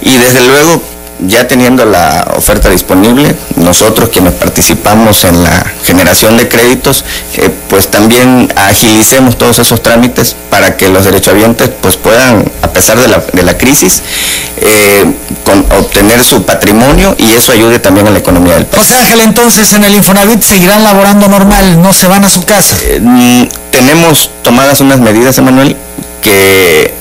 y 0.01 0.17
desde 0.17 0.41
luego 0.41 0.81
ya 1.27 1.47
teniendo 1.47 1.85
la 1.85 2.31
oferta 2.35 2.69
disponible, 2.69 3.35
nosotros 3.57 4.09
quienes 4.09 4.33
participamos 4.33 5.23
en 5.25 5.43
la 5.43 5.65
generación 5.83 6.37
de 6.37 6.47
créditos, 6.47 7.03
eh, 7.35 7.49
pues 7.69 7.89
también 7.89 8.51
agilicemos 8.55 9.37
todos 9.37 9.59
esos 9.59 9.81
trámites 9.83 10.35
para 10.49 10.77
que 10.77 10.87
los 10.89 11.05
derechohabientes 11.05 11.69
pues 11.81 11.97
puedan, 11.97 12.49
a 12.61 12.69
pesar 12.69 12.99
de 12.99 13.07
la, 13.07 13.23
de 13.33 13.43
la 13.43 13.57
crisis, 13.57 14.01
eh, 14.57 15.05
con- 15.43 15.65
obtener 15.77 16.23
su 16.23 16.43
patrimonio 16.43 17.15
y 17.17 17.33
eso 17.33 17.51
ayude 17.51 17.79
también 17.79 18.07
a 18.07 18.11
la 18.11 18.19
economía 18.19 18.53
del 18.55 18.65
país. 18.65 18.83
José 18.87 18.95
Ángel, 18.99 19.19
entonces 19.21 19.71
en 19.73 19.83
el 19.83 19.95
Infonavit 19.95 20.41
seguirán 20.41 20.83
laborando 20.83 21.27
normal, 21.27 21.81
no 21.81 21.93
se 21.93 22.07
van 22.07 22.23
a 22.25 22.29
su 22.29 22.43
casa. 22.45 22.75
Eh, 22.83 22.99
mm, 23.01 23.43
tenemos 23.71 24.31
tomadas 24.41 24.79
unas 24.81 24.99
medidas, 24.99 25.37
Emanuel, 25.37 25.75
que 26.21 26.93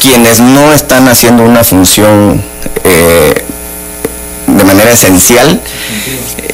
quienes 0.00 0.40
no 0.40 0.72
están 0.72 1.08
haciendo 1.08 1.44
una 1.44 1.64
función 1.64 2.42
eh, 2.84 3.44
de 4.46 4.64
manera 4.64 4.92
esencial 4.92 5.60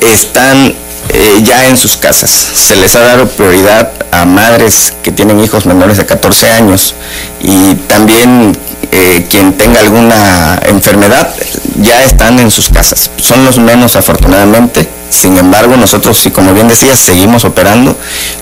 están 0.01 0.75
eh, 1.13 1.43
ya 1.43 1.69
en 1.69 1.77
sus 1.77 1.97
casas. 1.97 2.31
Se 2.31 2.77
les 2.77 2.95
ha 2.95 3.01
dado 3.01 3.29
prioridad 3.29 3.93
a 4.13 4.25
madres 4.25 4.95
que 5.03 5.13
tienen 5.13 5.41
hijos 5.41 5.67
menores 5.67 5.97
de 5.97 6.07
14 6.07 6.51
años 6.51 6.95
y 7.41 7.75
también 7.75 8.57
eh, 8.93 9.27
quien 9.31 9.53
tenga 9.55 9.81
alguna 9.81 10.61
enfermedad 10.65 11.33
ya 11.81 12.03
están 12.03 12.39
en 12.41 12.51
sus 12.51 12.69
casas. 12.69 13.11
Son 13.17 13.45
los 13.45 13.59
menos 13.59 13.97
afortunadamente. 13.97 14.89
Sin 15.11 15.37
embargo, 15.39 15.77
nosotros, 15.77 16.17
sí, 16.19 16.31
como 16.31 16.55
bien 16.55 16.69
decía, 16.69 16.95
seguimos 16.97 17.45
operando 17.45 17.97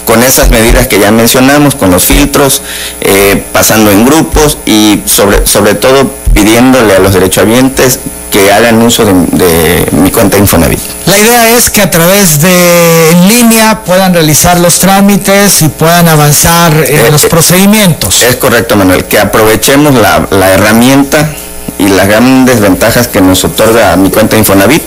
con 0.04 0.22
esas 0.22 0.50
medidas 0.50 0.86
que 0.86 0.98
ya 0.98 1.10
mencionamos, 1.10 1.74
con 1.74 1.90
los 1.90 2.04
filtros, 2.04 2.62
eh, 3.00 3.42
pasando 3.52 3.90
en 3.90 4.04
grupos 4.04 4.58
y 4.66 5.02
sobre, 5.06 5.46
sobre 5.46 5.74
todo 5.74 6.12
pidiéndole 6.34 6.94
a 6.94 6.98
los 6.98 7.14
derechohabientes 7.14 8.00
que 8.30 8.52
hagan 8.52 8.82
uso 8.82 9.04
de, 9.04 9.12
de 9.12 9.88
mi 9.92 10.10
cuenta 10.10 10.36
Infonavit. 10.36 10.80
La 11.06 11.16
idea 11.16 11.56
es 11.56 11.70
que 11.70 11.80
a 11.80 11.90
través 11.90 12.40
de 12.40 13.10
en 13.10 13.28
línea 13.28 13.84
puedan 13.84 14.12
realizar 14.12 14.58
los 14.60 14.78
trámites 14.78 15.62
y 15.62 15.68
puedan 15.68 16.08
avanzar 16.08 16.72
en 16.74 17.06
Eh, 17.06 17.10
los 17.10 17.24
eh, 17.24 17.28
procedimientos. 17.28 18.22
Es 18.22 18.36
correcto, 18.36 18.76
Manuel, 18.76 19.04
que 19.06 19.18
aprovechemos 19.18 19.94
la, 19.94 20.26
la 20.30 20.50
herramienta 20.52 21.30
y 21.78 21.88
las 21.88 22.06
grandes 22.06 22.60
ventajas 22.60 23.08
que 23.08 23.20
nos 23.20 23.44
otorga 23.44 23.96
mi 23.96 24.10
cuenta 24.10 24.36
Infonavit 24.36 24.82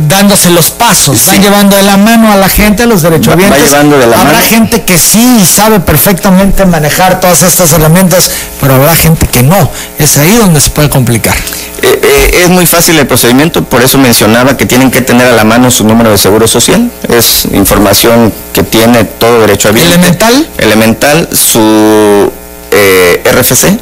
dándose 0.00 0.50
los 0.50 0.70
pasos, 0.70 1.18
Sí. 1.18 1.30
van 1.30 1.42
llevando 1.42 1.76
de 1.76 1.82
la 1.82 1.96
mano 1.96 2.30
a 2.30 2.36
la 2.36 2.48
gente, 2.48 2.82
a 2.82 2.86
los 2.86 3.02
derechohabientes. 3.02 3.72
Va- 3.72 3.82
de 3.84 4.06
la 4.06 4.20
habrá 4.20 4.32
mano. 4.34 4.46
gente 4.48 4.82
que 4.84 4.98
sí 4.98 5.44
sabe 5.46 5.80
perfectamente 5.80 6.64
manejar 6.66 7.20
todas 7.20 7.42
estas 7.42 7.72
herramientas, 7.72 8.30
pero 8.60 8.74
habrá 8.74 8.94
gente 8.96 9.26
que 9.26 9.42
no. 9.42 9.70
Es 9.98 10.16
ahí 10.18 10.36
donde 10.36 10.60
se 10.60 10.70
puede 10.70 10.88
complicar. 10.90 11.34
Eh, 11.82 12.00
eh, 12.02 12.40
es 12.42 12.48
muy 12.48 12.66
fácil 12.66 12.98
el 12.98 13.06
procedimiento, 13.06 13.62
por 13.64 13.82
eso 13.82 13.98
mencionaba 13.98 14.56
que 14.56 14.66
tienen 14.66 14.90
que 14.90 15.02
tener 15.02 15.26
a 15.28 15.32
la 15.32 15.44
mano 15.44 15.70
su 15.70 15.84
número 15.84 16.10
de 16.10 16.18
seguro 16.18 16.46
social. 16.48 16.90
Es 17.08 17.44
información 17.52 18.32
que 18.52 18.62
tiene 18.62 19.04
todo 19.04 19.40
derecho 19.40 19.68
a 19.68 19.72
¿Elemental? 19.72 20.48
Elemental, 20.58 21.28
su 21.32 22.32
eh, 22.70 23.22
RFC, 23.24 23.78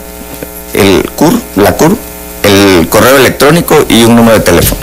el 0.75 1.09
CUR, 1.17 1.33
la 1.57 1.73
CUR, 1.73 1.97
el 2.43 2.89
correo 2.89 3.17
electrónico 3.17 3.85
y 3.89 4.05
un 4.05 4.17
número 4.17 4.39
de 4.39 4.45
teléfono. 4.45 4.81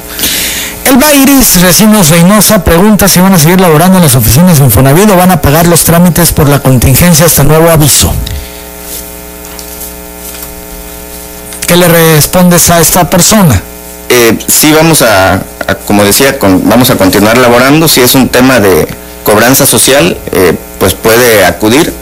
Elba 0.86 1.14
Iris 1.14 1.62
Recinos 1.62 2.10
Reynosa 2.10 2.64
pregunta 2.64 3.08
si 3.08 3.20
van 3.20 3.34
a 3.34 3.40
seguir 3.40 3.62
laborando 3.62 3.98
en 3.98 4.04
las 4.04 4.16
oficinas 4.16 4.58
de 4.58 4.66
Infonavit 4.66 5.10
o 5.10 5.16
van 5.16 5.32
a 5.32 5.42
pagar 5.42 5.68
los 5.68 5.84
trámites 5.84 6.34
por 6.34 6.50
la 6.50 6.60
contingencia 6.60 7.26
hasta 7.26 7.44
nuevo 7.44 7.70
aviso. 7.70 8.14
¿Qué 11.68 11.78
le 11.78 11.88
respondes 11.88 12.70
a 12.70 12.82
esta 12.82 13.10
persona? 13.10 13.62
Eh, 14.10 14.38
sí 14.48 14.74
vamos 14.74 15.02
a, 15.04 15.42
como 15.88 16.04
decía, 16.04 16.38
vamos 16.42 16.90
a 16.90 16.98
continuar 16.98 17.38
laborando. 17.38 17.88
Si 17.88 18.02
es 18.02 18.14
un 18.16 18.28
tema 18.28 18.60
de 18.60 18.88
cobranza 19.24 19.66
social, 19.66 20.18
eh, 20.34 20.58
pues 20.80 20.96
puede 20.96 21.46
acudir. 21.46 22.01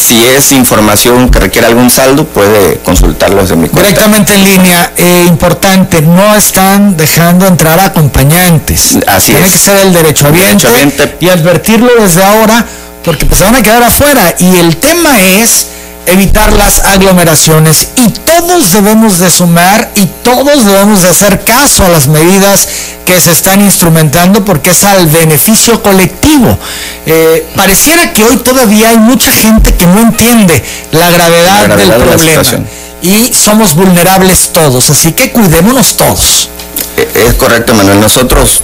Si 0.00 0.24
es 0.24 0.50
información 0.52 1.28
que 1.28 1.38
requiere 1.40 1.66
algún 1.66 1.90
saldo, 1.90 2.24
puede 2.24 2.78
consultarlos 2.78 3.50
de 3.50 3.56
mi 3.56 3.68
cuenta. 3.68 3.88
Directamente 3.88 4.34
en 4.34 4.44
línea, 4.44 4.92
eh, 4.96 5.24
importante, 5.28 6.00
no 6.00 6.34
están 6.36 6.96
dejando 6.96 7.46
entrar 7.46 7.78
acompañantes. 7.80 8.96
Así 9.06 9.32
Tiene 9.32 9.46
es. 9.46 9.52
que 9.52 9.58
ser 9.58 9.76
el 9.78 9.92
derechohabiente, 9.92 10.66
Derechohabiente. 10.68 11.16
y 11.20 11.28
advertirlo 11.28 11.90
desde 12.00 12.24
ahora, 12.24 12.64
porque 13.04 13.26
pues 13.26 13.38
se 13.38 13.44
van 13.44 13.56
a 13.56 13.62
quedar 13.62 13.82
afuera. 13.82 14.34
Y 14.38 14.56
el 14.56 14.76
tema 14.78 15.20
es 15.20 15.66
evitar 16.12 16.52
las 16.52 16.80
aglomeraciones 16.80 17.88
y 17.96 18.08
todos 18.10 18.72
debemos 18.72 19.18
de 19.18 19.30
sumar 19.30 19.90
y 19.94 20.06
todos 20.22 20.64
debemos 20.64 21.02
de 21.02 21.08
hacer 21.08 21.44
caso 21.44 21.84
a 21.84 21.88
las 21.88 22.08
medidas 22.08 22.68
que 23.04 23.20
se 23.20 23.32
están 23.32 23.60
instrumentando 23.60 24.44
porque 24.44 24.70
es 24.70 24.84
al 24.84 25.06
beneficio 25.06 25.82
colectivo. 25.82 26.58
Eh, 27.06 27.46
pareciera 27.56 28.12
que 28.12 28.24
hoy 28.24 28.36
todavía 28.38 28.90
hay 28.90 28.98
mucha 28.98 29.32
gente 29.32 29.74
que 29.74 29.86
no 29.86 30.00
entiende 30.00 30.62
la 30.92 31.10
gravedad, 31.10 31.60
La 31.60 31.62
gravedad 31.64 31.76
del 31.76 32.00
de 32.00 32.06
problema 32.06 32.66
y 33.02 33.32
somos 33.32 33.74
vulnerables 33.74 34.50
todos, 34.52 34.90
así 34.90 35.12
que 35.12 35.32
cuidémonos 35.32 35.96
todos. 35.96 36.48
Eh, 36.96 37.26
Es 37.28 37.34
correcto, 37.34 37.74
Manuel. 37.74 38.00
Nosotros 38.00 38.60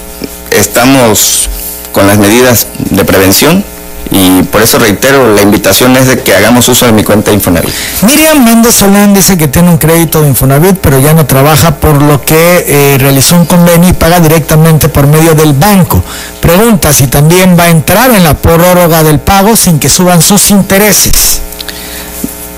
estamos 0.51 1.49
con 1.93 2.07
las 2.07 2.19
medidas 2.19 2.67
de 2.91 3.05
prevención 3.05 3.65
y 4.11 4.43
por 4.45 4.63
eso 4.63 4.79
reitero, 4.79 5.35
la 5.35 5.43
invitación 5.43 5.97
es 5.97 6.07
de 6.07 6.23
que 6.23 6.35
hagamos 6.35 6.69
uso 6.69 6.87
de 6.87 6.93
mi 6.93 7.03
cuenta 7.03 7.33
Infonavit. 7.33 7.73
Miriam 8.03 8.45
Méndez 8.45 8.77
Solán 8.77 9.15
dice 9.15 9.37
que 9.37 9.49
tiene 9.49 9.71
un 9.71 9.79
crédito 9.79 10.23
de 10.23 10.29
Infonavit, 10.29 10.77
pero 10.77 10.99
ya 10.99 11.13
no 11.13 11.27
trabaja 11.27 11.77
por 11.77 12.01
lo 12.01 12.25
que 12.25 12.65
eh, 12.67 12.99
realizó 12.99 13.37
un 13.37 13.47
convenio 13.47 13.91
y 13.91 13.93
paga 13.93 14.21
directamente 14.21 14.89
por 14.89 15.07
medio 15.07 15.35
del 15.35 15.53
banco. 15.53 16.03
Pregunta 16.41 16.93
si 16.93 17.09
también 17.09 17.57
va 17.59 17.65
a 17.65 17.71
entrar 17.71 18.11
en 18.13 18.25
la 18.25 18.35
prórroga 18.35 19.03
del 19.03 19.21
pago 19.21 19.57
sin 19.57 19.79
que 19.79 19.89
suban 19.89 20.23
sus 20.23 20.51
intereses. 20.51 21.43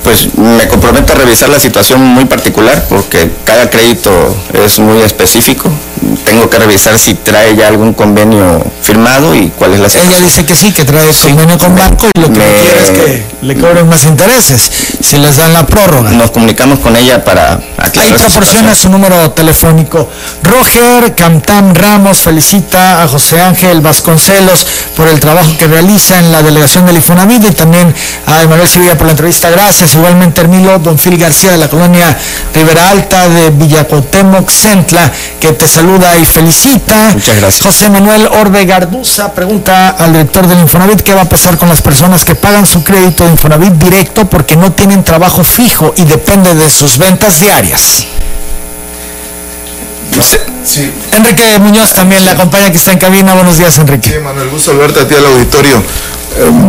Pues 0.05 0.35
me 0.37 0.67
comprometo 0.69 1.13
a 1.13 1.17
revisar 1.17 1.49
la 1.49 1.61
situación 1.61 2.01
muy 2.03 2.25
particular 2.25 2.87
porque 2.89 3.31
cada 3.45 3.69
crédito 3.69 4.11
es 4.55 4.79
muy 4.79 5.03
específico. 5.03 5.71
Tengo 6.25 6.49
que 6.49 6.59
revisar 6.59 6.99
si 6.99 7.15
trae 7.15 7.57
ya 7.57 7.69
algún 7.69 7.93
convenio 7.93 8.65
firmado 8.83 9.35
y 9.35 9.49
cuál 9.51 9.75
es 9.75 9.81
la 9.81 9.87
Ella 9.89 10.01
situación. 10.01 10.25
dice 10.25 10.47
que 10.47 10.57
sí, 10.57 10.73
que 10.73 10.85
trae 10.85 11.13
convenio 11.15 11.59
con 11.59 11.75
banco 11.75 12.07
y 12.15 12.21
lo 12.21 12.33
que 12.33 12.39
Me- 12.39 12.55
quiere 12.63 12.81
es 12.83 12.91
que 12.91 13.25
le 13.43 13.57
cobren 13.57 13.89
más 13.89 14.05
intereses 14.05 14.71
si 15.03 15.19
les 15.19 15.37
dan 15.37 15.53
la 15.53 15.67
prórroga. 15.67 16.11
Nos 16.11 16.31
comunicamos 16.31 16.79
con 16.79 16.97
ella 16.97 17.25
para 17.25 17.61
aclarar 17.77 18.13
Ahí 18.13 18.19
proporciona 18.19 18.75
su 18.75 18.89
número 18.89 19.31
telefónico. 19.33 20.09
Roger 20.43 21.15
Camtam 21.15 21.75
Ramos 21.75 22.19
felicita 22.21 23.03
a 23.03 23.09
José 23.09 23.41
Ángel 23.41 23.81
Vasconcelos 23.81 24.67
por 24.97 25.09
el 25.09 25.19
trabajo 25.21 25.57
que 25.59 25.67
realiza 25.67 26.19
en 26.19 26.31
la 26.33 26.43
delegación 26.43 26.87
del 26.87 26.97
Infonavit 26.97 27.45
y 27.45 27.53
también 27.53 27.93
a 28.27 28.43
Emanuel 28.43 28.69
Sevilla 28.69 28.97
por 28.97 29.07
la 29.07 29.13
entrevista. 29.13 29.51
Gracias. 29.51 29.88
Igualmente 29.94 30.40
Hermilo 30.40 30.79
Don 30.79 30.98
Phil 30.98 31.16
García 31.16 31.53
de 31.53 31.59
la 31.59 31.68
colonia 31.68 32.16
Rivera 32.55 32.90
Alta 32.90 33.29
de 33.29 33.51
Villacotemoc, 33.51 34.51
Centla, 34.51 35.11
que 35.40 35.53
te 35.53 35.68
saluda 35.68 36.16
y 36.16 36.24
felicita. 36.24 37.11
Muchas 37.12 37.37
gracias. 37.37 37.62
José 37.62 37.90
Manuel 37.90 38.27
Orbe 38.27 38.64
Garduza 38.64 39.33
pregunta 39.35 39.90
al 39.90 40.12
director 40.12 40.46
del 40.46 40.61
Infonavit 40.61 41.03
qué 41.03 41.14
va 41.14 41.22
a 41.22 41.29
pasar 41.29 41.59
con 41.59 41.68
las 41.68 41.83
personas 41.83 42.24
que 42.24 42.35
pagan 42.35 42.66
su 42.66 42.85
crédito 42.85 43.24
de 43.24 43.31
Infonavit 43.31 43.74
directo 43.74 44.29
porque 44.29 44.57
no 44.57 44.72
tienen 44.72 45.05
trabajo 45.05 45.44
fijo 45.44 45.94
y 45.96 46.05
depende 46.05 46.55
de 46.55 46.68
sus 46.70 46.98
ventas 46.98 47.40
diarias. 47.40 48.07
Sí, 50.64 50.92
Enrique 51.12 51.59
Muñoz 51.61 51.94
también 51.94 52.24
le 52.24 52.31
acompaña 52.33 52.70
que 52.70 52.77
está 52.77 52.92
en 52.92 52.98
cabina. 52.98 53.35
Buenos 53.35 53.57
días, 53.57 53.74
sí, 53.74 53.81
Enrique. 53.81 54.18
Manuel, 54.18 54.51
gusto 54.51 54.77
verte 54.77 55.01
a 55.01 55.09
ti 55.09 55.14
al 55.14 55.24
auditorio. 55.24 55.83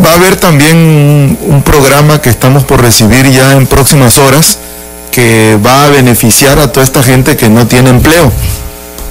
Va 0.04 0.12
a 0.12 0.16
haber 0.16 0.36
también 0.38 1.38
un 1.42 1.62
programa 1.64 2.22
que 2.22 2.30
estamos 2.30 2.64
por 2.64 2.82
recibir 2.82 3.30
ya 3.32 3.54
en 3.54 3.68
próximas 3.68 4.18
horas 4.18 4.58
que 5.12 5.58
va 5.66 5.86
a 5.86 5.90
beneficiar 5.90 6.60
a 6.60 6.72
toda 6.72 6.86
esta 6.86 7.04
gente 7.04 7.38
que 7.38 7.50
no 7.50 7.68
tiene 7.68 7.90
empleo. 7.90 8.32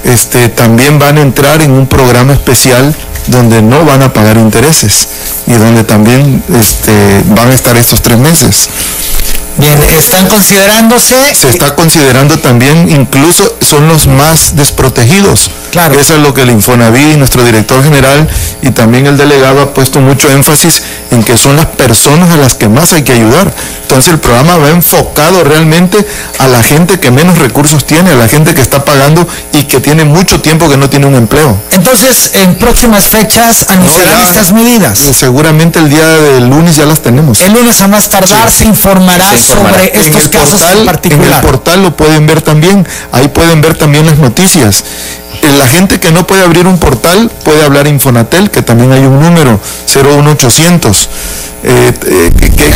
Este, 0.03 0.49
también 0.49 0.97
van 0.97 1.17
a 1.17 1.21
entrar 1.21 1.61
en 1.61 1.71
un 1.71 1.87
programa 1.87 2.33
especial 2.33 2.95
donde 3.27 3.61
no 3.61 3.85
van 3.85 4.01
a 4.01 4.13
pagar 4.13 4.37
intereses 4.37 5.07
y 5.45 5.53
donde 5.53 5.83
también 5.83 6.41
este, 6.57 7.23
van 7.27 7.51
a 7.51 7.53
estar 7.53 7.75
estos 7.77 8.01
tres 8.01 8.17
meses. 8.17 8.69
Bien, 9.57 9.77
están 9.97 10.27
considerándose. 10.29 11.35
Se 11.35 11.49
está 11.49 11.75
considerando 11.75 12.37
también, 12.39 12.89
incluso 12.89 13.57
son 13.61 13.89
los 13.89 14.07
más 14.07 14.55
desprotegidos. 14.55 15.51
Claro. 15.71 15.99
Eso 15.99 16.15
es 16.15 16.21
lo 16.21 16.33
que 16.33 16.41
el 16.41 16.49
Infonavit, 16.49 17.17
nuestro 17.17 17.43
director 17.43 17.83
general 17.83 18.27
y 18.61 18.71
también 18.71 19.07
el 19.07 19.17
delegado 19.17 19.61
ha 19.61 19.73
puesto 19.73 19.99
mucho 19.99 20.29
énfasis 20.29 20.81
en 21.11 21.23
que 21.23 21.37
son 21.37 21.55
las 21.55 21.67
personas 21.67 22.31
a 22.31 22.37
las 22.37 22.55
que 22.55 22.67
más 22.67 22.93
hay 22.93 23.03
que 23.03 23.13
ayudar. 23.13 23.53
Entonces 23.83 24.13
el 24.13 24.19
programa 24.19 24.57
va 24.57 24.69
enfocado 24.69 25.43
realmente 25.43 25.97
a 26.37 26.47
la 26.47 26.61
gente 26.61 26.99
que 26.99 27.09
menos 27.09 27.39
recursos 27.39 27.85
tiene, 27.85 28.11
a 28.11 28.15
la 28.15 28.27
gente 28.27 28.53
que 28.53 28.61
está 28.61 28.85
pagando 28.85 29.27
y 29.53 29.63
que 29.63 29.79
tiene 29.79 30.05
mucho 30.05 30.41
tiempo 30.41 30.69
que 30.69 30.77
no 30.77 30.89
tiene 30.89 31.07
un 31.07 31.15
empleo. 31.15 31.59
Entonces, 31.71 32.31
en 32.35 32.55
próximas 32.55 33.07
fechas 33.07 33.65
anunciarán 33.69 34.19
estas 34.21 34.51
medidas. 34.51 34.99
Seguramente 34.99 35.79
el 35.79 35.89
día 35.89 36.05
del 36.05 36.47
lunes 36.47 36.75
ya 36.75 36.85
las 36.85 37.01
tenemos. 37.01 37.41
El 37.41 37.53
lunes 37.53 37.81
a 37.81 37.87
más 37.87 38.09
tardar 38.09 38.51
se 38.51 38.65
informará 38.65 39.37
sobre 39.37 39.91
estos 39.93 40.29
casos 40.29 40.61
en 40.61 40.85
particular. 40.85 41.27
En 41.27 41.33
el 41.33 41.41
portal 41.41 41.81
lo 41.81 41.97
pueden 41.97 42.27
ver 42.27 42.41
también, 42.41 42.87
ahí 43.11 43.27
pueden 43.27 43.61
ver 43.61 43.75
también 43.75 44.05
las 44.05 44.17
noticias. 44.17 44.83
La 45.57 45.67
gente 45.67 45.99
que 45.99 46.11
no 46.11 46.27
puede 46.27 46.43
abrir 46.43 46.67
un 46.67 46.77
portal 46.77 47.31
puede 47.43 47.63
hablar 47.63 47.87
Infonatel, 47.87 48.51
que 48.51 48.61
también 48.61 48.91
hay 48.91 49.01
un 49.01 49.19
número, 49.19 49.59
01800. 49.93 51.09
Eh, 51.61 51.93
eh, 52.05 52.31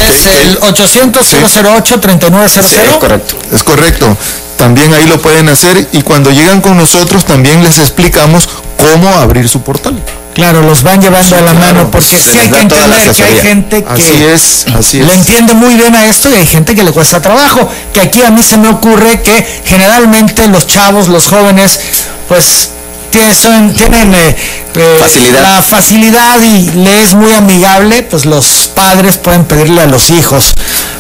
es 0.10 0.26
el 0.26 0.58
800 0.62 1.26
008 1.54 2.00
3900 2.00 2.74
es 2.74 2.98
correcto. 2.98 3.36
Es 3.52 3.64
correcto. 3.64 4.18
También 4.58 4.94
ahí 4.94 5.08
lo 5.08 5.22
pueden 5.22 5.50
hacer 5.50 5.88
y 5.92 6.02
cuando 6.02 6.32
llegan 6.32 6.62
con 6.62 6.78
nosotros 6.78 7.26
también 7.26 7.64
les 7.64 7.80
explicamos 7.80 8.50
cómo 8.78 9.10
abrir 9.10 9.48
su 9.48 9.62
portal 9.62 10.02
Claro, 10.34 10.64
los 10.64 10.82
van 10.82 11.00
llevando 11.00 11.36
a 11.36 11.42
la 11.42 11.54
mano, 11.54 11.92
porque 11.92 12.08
sí 12.08 12.38
hay 12.38 12.50
que 12.50 12.60
entender 12.60 13.12
que 13.12 13.24
hay 13.24 13.40
gente 13.40 13.84
que 13.84 13.90
así 13.90 14.24
es, 14.24 14.66
así 14.76 15.04
le 15.04 15.14
entiende 15.14 15.54
muy 15.54 15.76
bien 15.76 15.96
a 15.96 16.06
esto 16.06 16.30
y 16.30 16.34
hay 16.34 16.48
gente 16.48 16.74
que 16.76 16.84
le 16.84 16.92
cuesta 16.92 17.22
trabajo. 17.22 17.70
Que 17.94 18.02
aquí 18.02 18.22
a 18.24 18.32
mí 18.32 18.44
se 18.44 18.58
me 18.58 18.70
ocurre 18.70 19.22
que 19.22 19.46
generalmente 19.66 20.48
los 20.48 20.66
chavos, 20.66 21.08
los 21.08 21.28
jóvenes, 21.28 21.80
pues 22.28 22.72
tienen, 23.12 23.74
tienen 23.76 24.14
eh, 24.16 24.36
eh, 24.76 25.32
la 25.34 25.62
facilidad 25.62 26.42
y 26.42 26.72
le 26.72 27.04
es 27.04 27.14
muy 27.14 27.32
amigable, 27.34 28.02
pues 28.04 28.26
los 28.26 28.72
padres 28.74 29.18
pueden 29.18 29.46
pedirle 29.46 29.82
a 29.82 29.86
los 29.86 30.10
hijos 30.10 30.56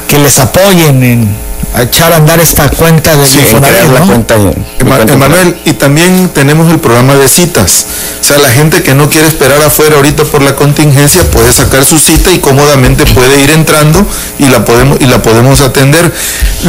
que 0.07 0.19
les 0.19 0.37
apoyen 0.37 1.03
en 1.03 1.35
a 1.73 1.81
echar 1.81 2.13
a 2.13 2.17
andar 2.17 2.39
esta 2.39 2.69
cuenta 2.69 3.15
de 3.15 3.25
sí, 3.27 3.39
la 3.91 4.01
cuenta, 4.01 4.35
Emanuel, 5.07 5.57
y 5.65 5.73
también 5.73 6.29
tenemos 6.29 6.71
el 6.71 6.79
programa 6.79 7.15
de 7.15 7.27
citas. 7.27 7.85
O 8.21 8.23
sea, 8.23 8.37
la 8.37 8.49
gente 8.51 8.83
que 8.83 8.93
no 8.93 9.09
quiere 9.09 9.27
esperar 9.27 9.61
afuera 9.61 9.95
ahorita 9.95 10.23
por 10.25 10.41
la 10.41 10.55
contingencia 10.55 11.29
puede 11.31 11.51
sacar 11.51 11.83
su 11.83 11.99
cita 11.99 12.31
y 12.31 12.39
cómodamente 12.39 13.05
puede 13.07 13.43
ir 13.43 13.51
entrando 13.51 14.05
y 14.39 14.47
la 14.47 14.63
podemos 14.63 15.01
y 15.01 15.05
la 15.05 15.21
podemos 15.21 15.61
atender. 15.61 16.13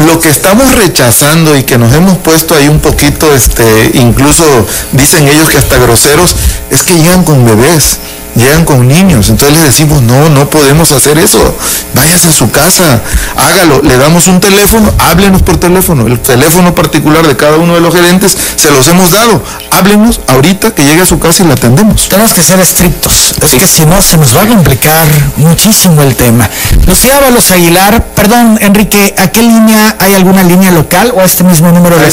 Lo 0.06 0.18
que 0.20 0.30
estamos 0.30 0.74
rechazando 0.76 1.56
y 1.56 1.62
que 1.64 1.78
nos 1.78 1.92
hemos 1.92 2.18
puesto 2.18 2.54
ahí 2.54 2.68
un 2.68 2.80
poquito 2.80 3.32
este 3.34 3.90
incluso 3.94 4.44
dicen 4.92 5.28
ellos 5.28 5.48
que 5.48 5.58
hasta 5.58 5.78
groseros 5.78 6.34
es 6.70 6.82
que 6.82 6.96
llegan 6.96 7.24
con 7.24 7.44
bebés 7.44 7.98
llegan 8.36 8.64
con 8.64 8.86
niños. 8.86 9.28
Entonces 9.28 9.56
les 9.56 9.64
decimos, 9.64 10.02
no, 10.02 10.28
no 10.30 10.48
podemos 10.50 10.90
hacer 10.92 11.18
eso. 11.18 11.56
Váyase 11.94 12.28
a 12.28 12.32
su 12.32 12.50
casa, 12.50 13.02
hágalo. 13.36 13.80
Le 13.82 13.96
damos 13.96 14.26
un 14.26 14.40
teléfono, 14.40 14.92
háblenos 14.98 15.42
por 15.42 15.56
teléfono. 15.56 16.06
El 16.06 16.20
teléfono 16.20 16.74
particular 16.74 17.26
de 17.26 17.36
cada 17.36 17.56
uno 17.56 17.74
de 17.74 17.80
los 17.80 17.94
gerentes 17.94 18.36
se 18.56 18.70
los 18.70 18.86
hemos 18.88 19.10
dado. 19.10 19.42
Háblenos 19.70 20.20
ahorita 20.28 20.74
que 20.74 20.84
llegue 20.84 21.02
a 21.02 21.06
su 21.06 21.18
casa 21.18 21.44
y 21.44 21.46
la 21.46 21.54
atendemos. 21.54 22.08
Tenemos 22.08 22.32
que 22.32 22.42
ser 22.42 22.60
estrictos. 22.60 23.34
Es 23.42 23.54
que 23.54 23.66
si 23.66 23.86
no, 23.86 24.00
se 24.02 24.16
nos 24.16 24.36
va 24.36 24.42
a 24.42 24.46
complicar 24.46 25.06
muchísimo 25.36 26.02
el 26.02 26.14
tema. 26.14 26.48
Lucía 26.86 27.16
Ábalos 27.18 27.50
Aguilar, 27.50 28.04
perdón, 28.14 28.58
Enrique, 28.60 29.14
¿a 29.18 29.28
qué 29.28 29.42
línea 29.42 29.96
hay 29.98 30.14
alguna 30.14 30.42
línea 30.42 30.70
local 30.70 31.12
o 31.14 31.20
a 31.20 31.24
este 31.24 31.44
mismo 31.44 31.70
número 31.70 31.96
de 31.96 32.10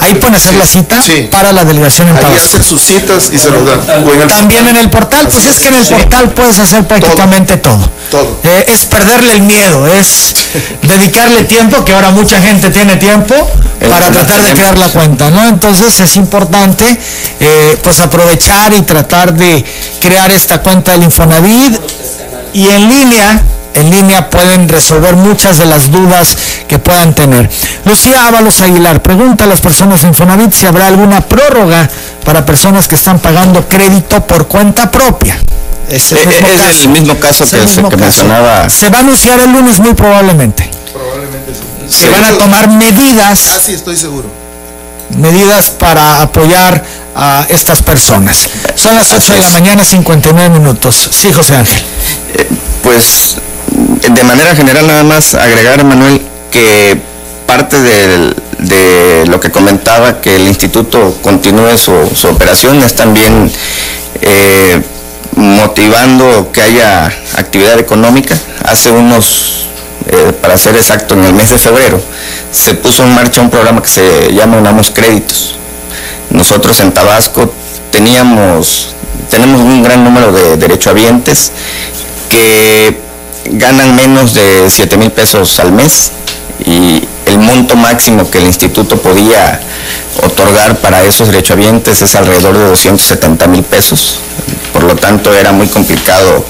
Ahí 0.00 0.14
pueden 0.14 0.34
hacer 0.34 0.54
la 0.54 0.66
cita 0.66 1.02
para 1.30 1.52
la 1.52 1.64
delegación 1.64 2.08
en 2.08 2.16
Ahí 2.16 2.36
hacen 2.36 2.62
sus 2.62 2.82
citas 2.82 3.30
y 3.32 3.38
se 3.38 3.50
los 3.50 3.64
dan. 3.64 4.28
También 4.28 4.66
en 4.68 4.76
el 4.76 4.90
portal 4.90 5.21
pues 5.30 5.46
es 5.46 5.58
que 5.58 5.68
en 5.68 5.74
el 5.74 5.86
portal 5.86 6.30
puedes 6.30 6.58
hacer 6.58 6.86
prácticamente 6.86 7.56
todo. 7.56 7.90
Eh, 8.44 8.64
es 8.68 8.84
perderle 8.84 9.32
el 9.32 9.42
miedo, 9.42 9.86
es 9.86 10.34
dedicarle 10.82 11.44
tiempo, 11.44 11.84
que 11.84 11.92
ahora 11.92 12.10
mucha 12.10 12.40
gente 12.40 12.70
tiene 12.70 12.96
tiempo 12.96 13.34
para 13.88 14.10
tratar 14.10 14.42
de 14.44 14.52
crear 14.52 14.78
la 14.78 14.88
cuenta, 14.88 15.30
¿no? 15.30 15.46
Entonces 15.48 15.98
es 16.00 16.16
importante 16.16 16.98
eh, 17.40 17.78
pues 17.82 18.00
aprovechar 18.00 18.72
y 18.74 18.82
tratar 18.82 19.34
de 19.34 19.64
crear 20.00 20.30
esta 20.30 20.60
cuenta 20.60 20.92
del 20.92 21.04
Infonavit 21.04 21.80
y 22.52 22.68
en 22.68 22.88
línea 22.88 23.42
en 23.74 23.90
línea 23.90 24.30
pueden 24.30 24.68
resolver 24.68 25.16
muchas 25.16 25.58
de 25.58 25.66
las 25.66 25.90
dudas 25.90 26.36
que 26.68 26.78
puedan 26.78 27.14
tener. 27.14 27.48
Lucía 27.84 28.28
Ábalos 28.28 28.60
Aguilar 28.60 29.02
pregunta 29.02 29.44
a 29.44 29.46
las 29.46 29.60
personas 29.60 30.02
de 30.02 30.08
Infonavit 30.08 30.52
si 30.52 30.66
habrá 30.66 30.88
alguna 30.88 31.20
prórroga 31.20 31.88
para 32.24 32.44
personas 32.44 32.88
que 32.88 32.94
están 32.94 33.18
pagando 33.18 33.68
crédito 33.68 34.26
por 34.26 34.46
cuenta 34.46 34.90
propia. 34.90 35.38
Es 35.88 36.12
el 36.12 36.18
eh, 36.18 36.26
mismo, 36.26 36.48
caso. 36.56 36.82
El 36.82 36.88
mismo 36.88 37.18
caso 37.18 37.44
que, 37.44 37.68
se, 37.68 37.82
mencionaba. 37.82 38.70
Se 38.70 38.88
va 38.88 38.98
a 38.98 39.00
anunciar 39.00 39.40
el 39.40 39.52
lunes 39.52 39.78
muy 39.78 39.94
probablemente. 39.94 40.70
Probablemente 40.92 41.52
sí. 41.88 41.98
Se 41.98 42.08
van 42.08 42.24
a 42.24 42.38
tomar 42.38 42.68
medidas. 42.68 43.48
Ah, 43.52 43.60
sí, 43.62 43.74
estoy 43.74 43.96
seguro. 43.96 44.30
Medidas 45.18 45.70
para 45.70 46.22
apoyar 46.22 46.82
a 47.14 47.44
estas 47.50 47.82
personas. 47.82 48.48
Son 48.76 48.94
las 48.94 49.12
8 49.12 49.34
de 49.34 49.38
la 49.40 49.50
mañana, 49.50 49.84
59 49.84 50.48
minutos. 50.50 51.10
Sí, 51.12 51.30
José 51.32 51.56
Ángel. 51.56 51.82
Eh, 52.34 52.48
pues 52.82 53.36
de 54.08 54.24
manera 54.24 54.54
general 54.54 54.86
nada 54.86 55.04
más 55.04 55.34
agregar, 55.34 55.84
Manuel, 55.84 56.20
que 56.50 57.00
parte 57.46 57.80
de 57.80 59.26
lo 59.26 59.40
que 59.40 59.50
comentaba, 59.50 60.20
que 60.20 60.36
el 60.36 60.48
instituto 60.48 61.18
continúe 61.22 61.76
su, 61.76 61.92
operación, 62.28 62.82
es 62.82 62.94
también 62.94 63.50
eh, 64.20 64.82
motivando 65.36 66.50
que 66.52 66.62
haya 66.62 67.06
actividad 67.36 67.78
económica. 67.78 68.36
Hace 68.64 68.90
unos, 68.90 69.66
eh, 70.06 70.32
para 70.40 70.56
ser 70.56 70.76
exacto, 70.76 71.14
en 71.14 71.24
el 71.24 71.34
mes 71.34 71.50
de 71.50 71.58
febrero, 71.58 72.00
se 72.50 72.74
puso 72.74 73.02
en 73.04 73.14
marcha 73.14 73.40
un 73.40 73.50
programa 73.50 73.82
que 73.82 73.88
se 73.88 74.32
llama 74.32 74.58
Unamos 74.58 74.90
Créditos. 74.90 75.56
Nosotros 76.30 76.80
en 76.80 76.92
Tabasco 76.92 77.52
teníamos, 77.90 78.94
tenemos 79.30 79.60
un 79.60 79.82
gran 79.82 80.04
número 80.04 80.32
de 80.32 80.56
derechohabientes 80.56 81.52
que 82.28 83.11
ganan 83.50 83.94
menos 83.96 84.34
de 84.34 84.68
7 84.68 84.96
mil 84.96 85.10
pesos 85.10 85.58
al 85.60 85.72
mes 85.72 86.12
y 86.64 87.02
el 87.26 87.38
monto 87.38 87.76
máximo 87.76 88.30
que 88.30 88.38
el 88.38 88.46
instituto 88.46 88.96
podía 88.96 89.60
otorgar 90.22 90.76
para 90.78 91.02
esos 91.04 91.28
derechohabientes 91.28 92.02
es 92.02 92.14
alrededor 92.14 92.56
de 92.56 92.64
270 92.64 93.46
mil 93.46 93.62
pesos. 93.62 94.18
Por 94.72 94.84
lo 94.84 94.96
tanto, 94.96 95.32
era 95.34 95.52
muy 95.52 95.68
complicado 95.68 96.44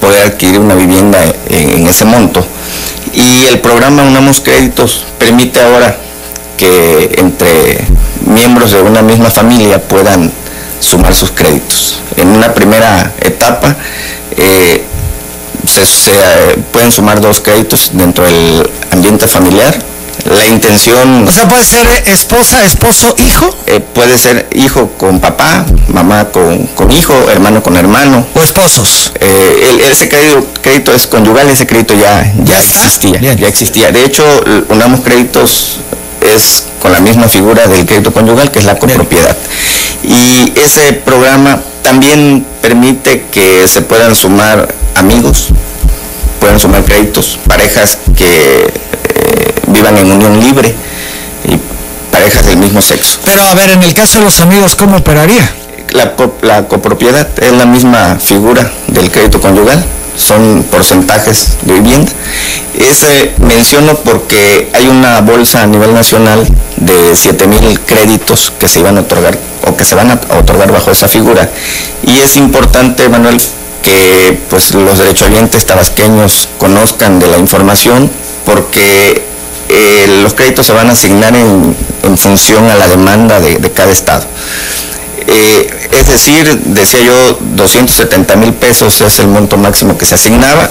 poder 0.00 0.22
adquirir 0.24 0.60
una 0.60 0.74
vivienda 0.74 1.18
en, 1.48 1.86
ese 1.86 2.04
monto. 2.04 2.44
Y 3.12 3.46
el 3.46 3.60
programa 3.60 4.02
Unamos 4.02 4.40
Créditos 4.40 5.04
permite 5.18 5.60
ahora 5.60 5.96
que 6.56 7.14
entre 7.18 7.84
miembros 8.26 8.72
de 8.72 8.82
una 8.82 9.02
misma 9.02 9.30
familia 9.30 9.80
puedan 9.82 10.30
sumar 10.78 11.14
sus 11.14 11.30
créditos. 11.30 12.00
En 12.16 12.28
una 12.28 12.54
primera 12.54 13.12
etapa, 13.20 13.76
eh, 14.36 14.84
se, 15.70 16.10
eh, 16.12 16.58
pueden 16.72 16.92
sumar 16.92 17.20
dos 17.20 17.40
créditos 17.40 17.90
dentro 17.92 18.24
del 18.24 18.68
ambiente 18.90 19.26
familiar. 19.28 19.78
La 20.26 20.46
intención... 20.46 21.26
O 21.26 21.32
sea, 21.32 21.48
puede 21.48 21.64
ser 21.64 21.86
esposa, 22.06 22.62
esposo, 22.66 23.14
hijo. 23.18 23.56
Eh, 23.66 23.80
puede 23.80 24.18
ser 24.18 24.48
hijo 24.52 24.90
con 24.98 25.18
papá, 25.18 25.64
mamá 25.88 26.26
con, 26.26 26.66
con, 26.66 26.90
hijo, 26.90 27.14
hermano 27.30 27.62
con 27.62 27.76
hermano. 27.76 28.26
O 28.34 28.42
esposos. 28.42 29.12
Eh, 29.18 29.86
ese 29.90 30.10
crédito, 30.10 30.46
crédito, 30.60 30.92
es 30.92 31.06
conyugal, 31.06 31.48
ese 31.48 31.66
crédito 31.66 31.94
ya, 31.94 32.30
ya, 32.44 32.58
existía. 32.58 33.18
Ya 33.18 33.48
existía. 33.48 33.92
De 33.92 34.04
hecho, 34.04 34.24
unamos 34.68 35.00
créditos 35.00 35.78
es 36.20 36.66
con 36.80 36.92
la 36.92 37.00
misma 37.00 37.28
figura 37.28 37.66
del 37.66 37.86
crédito 37.86 38.12
conyugal, 38.12 38.50
que 38.50 38.58
es 38.58 38.64
la 38.64 38.78
copropiedad. 38.78 39.36
Y 40.02 40.52
ese 40.58 40.92
programa 40.92 41.60
también 41.82 42.44
permite 42.60 43.26
que 43.30 43.66
se 43.68 43.82
puedan 43.82 44.14
sumar 44.14 44.74
amigos, 45.00 45.48
pueden 46.38 46.58
sumar 46.58 46.84
créditos, 46.84 47.38
parejas 47.46 47.98
que 48.16 48.66
eh, 48.66 49.54
vivan 49.66 49.98
en 49.98 50.12
unión 50.12 50.40
libre 50.40 50.74
y 51.44 51.58
parejas 52.12 52.46
del 52.46 52.58
mismo 52.58 52.80
sexo. 52.80 53.18
Pero 53.24 53.42
a 53.42 53.54
ver, 53.54 53.70
en 53.70 53.82
el 53.82 53.94
caso 53.94 54.18
de 54.18 54.24
los 54.24 54.40
amigos, 54.40 54.76
¿cómo 54.76 54.96
operaría? 54.96 55.50
la, 56.42 56.68
copropiedad 56.68 57.28
es 57.38 57.52
la 57.52 57.66
misma 57.66 58.16
figura 58.16 58.70
del 58.88 59.10
crédito 59.10 59.40
conyugal, 59.40 59.84
son 60.16 60.64
porcentajes 60.70 61.58
de 61.62 61.74
vivienda. 61.74 62.12
Ese 62.74 63.34
menciono 63.38 63.94
porque 63.96 64.70
hay 64.72 64.88
una 64.88 65.20
bolsa 65.20 65.62
a 65.62 65.66
nivel 65.66 65.94
nacional 65.94 66.46
de 66.76 67.14
7 67.14 67.46
mil 67.46 67.80
créditos 67.80 68.52
que 68.58 68.68
se 68.68 68.80
iban 68.80 68.98
a 68.98 69.00
otorgar 69.00 69.36
o 69.66 69.76
que 69.76 69.84
se 69.84 69.94
van 69.94 70.10
a 70.10 70.20
otorgar 70.38 70.72
bajo 70.72 70.90
esa 70.90 71.08
figura. 71.08 71.48
Y 72.06 72.20
es 72.20 72.36
importante, 72.36 73.08
Manuel, 73.08 73.40
que 73.82 74.38
pues 74.48 74.74
los 74.74 74.98
derechohabientes 74.98 75.66
tabasqueños 75.66 76.48
conozcan 76.58 77.18
de 77.18 77.26
la 77.26 77.38
información 77.38 78.10
porque 78.44 79.24
eh, 79.68 80.20
los 80.22 80.34
créditos 80.34 80.66
se 80.66 80.72
van 80.72 80.88
a 80.88 80.92
asignar 80.92 81.34
en, 81.36 81.76
función 82.16 82.68
a 82.68 82.74
la 82.74 82.88
demanda 82.88 83.38
de, 83.38 83.70
cada 83.70 83.92
estado. 83.92 84.26
Eh, 85.26 85.88
es 85.92 86.08
decir, 86.08 86.60
decía 86.64 87.00
yo, 87.00 87.38
270 87.40 88.34
mil 88.36 88.52
pesos 88.54 89.00
es 89.00 89.20
el 89.20 89.28
monto 89.28 89.56
máximo 89.56 89.96
que 89.96 90.06
se 90.06 90.16
asignaba. 90.16 90.68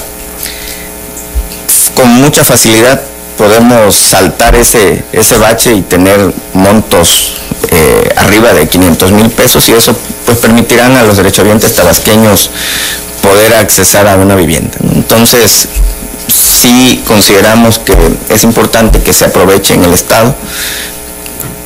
Con 1.96 2.10
mucha 2.10 2.44
facilidad 2.44 3.02
podemos 3.38 3.96
saltar 3.96 4.56
ese, 4.56 5.06
ese 5.14 5.38
bache 5.38 5.74
y 5.74 5.82
tener 5.82 6.34
montos 6.54 7.39
eh, 7.72 8.10
arriba 8.18 8.54
de 8.54 8.68
500 8.68 9.12
mil 9.12 9.30
pesos 9.30 9.68
y 9.70 9.74
eso 9.74 9.96
pues 10.26 10.38
permitirán 10.38 10.96
a 10.96 11.04
los 11.04 11.18
derechohabientes 11.18 11.74
tabasqueños 11.76 12.50
poder 13.22 13.54
accesar 13.56 14.08
a 14.08 14.16
una 14.16 14.36
vivienda. 14.36 14.78
Entonces, 14.94 15.68
sí 16.28 17.04
consideramos 17.06 17.80
que 17.80 17.96
es 18.30 18.44
importante 18.44 19.02
que 19.02 19.14
se 19.14 19.26
aproveche 19.26 19.74
en 19.74 19.84
el 19.84 19.94
Estado 19.94 20.36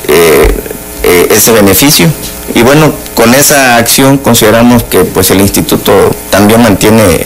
eh, 0.07 0.55
eh, 1.03 1.27
ese 1.31 1.51
beneficio 1.51 2.07
y 2.55 2.61
bueno, 2.61 2.93
con 3.15 3.33
esa 3.33 3.77
acción 3.77 4.17
consideramos 4.17 4.83
que 4.83 5.03
pues 5.05 5.31
el 5.31 5.41
instituto 5.41 5.91
también 6.29 6.61
mantiene 6.61 7.25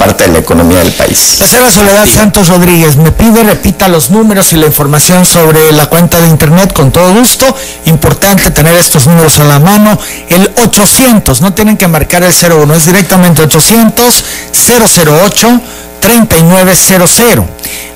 parte 0.00 0.24
de 0.24 0.32
la 0.32 0.38
economía 0.38 0.78
del 0.78 0.92
país. 0.92 1.36
La 1.40 1.46
señora 1.46 1.70
Soledad 1.70 2.06
Santos 2.06 2.48
Rodríguez 2.48 2.96
me 2.96 3.12
pide 3.12 3.44
repita 3.44 3.86
los 3.86 4.08
números 4.08 4.50
y 4.54 4.56
la 4.56 4.64
información 4.64 5.26
sobre 5.26 5.70
la 5.72 5.90
cuenta 5.90 6.18
de 6.22 6.26
internet 6.26 6.72
con 6.72 6.90
todo 6.90 7.12
gusto. 7.12 7.44
Importante 7.84 8.50
tener 8.50 8.74
estos 8.78 9.06
números 9.06 9.38
a 9.40 9.44
la 9.44 9.58
mano. 9.58 9.98
El 10.30 10.50
800, 10.56 11.42
no 11.42 11.52
tienen 11.52 11.76
que 11.76 11.86
marcar 11.86 12.22
el 12.22 12.32
01, 12.32 12.74
es 12.74 12.86
directamente 12.86 13.42
800 13.42 14.24
008 14.52 15.60
3900. 16.00 17.20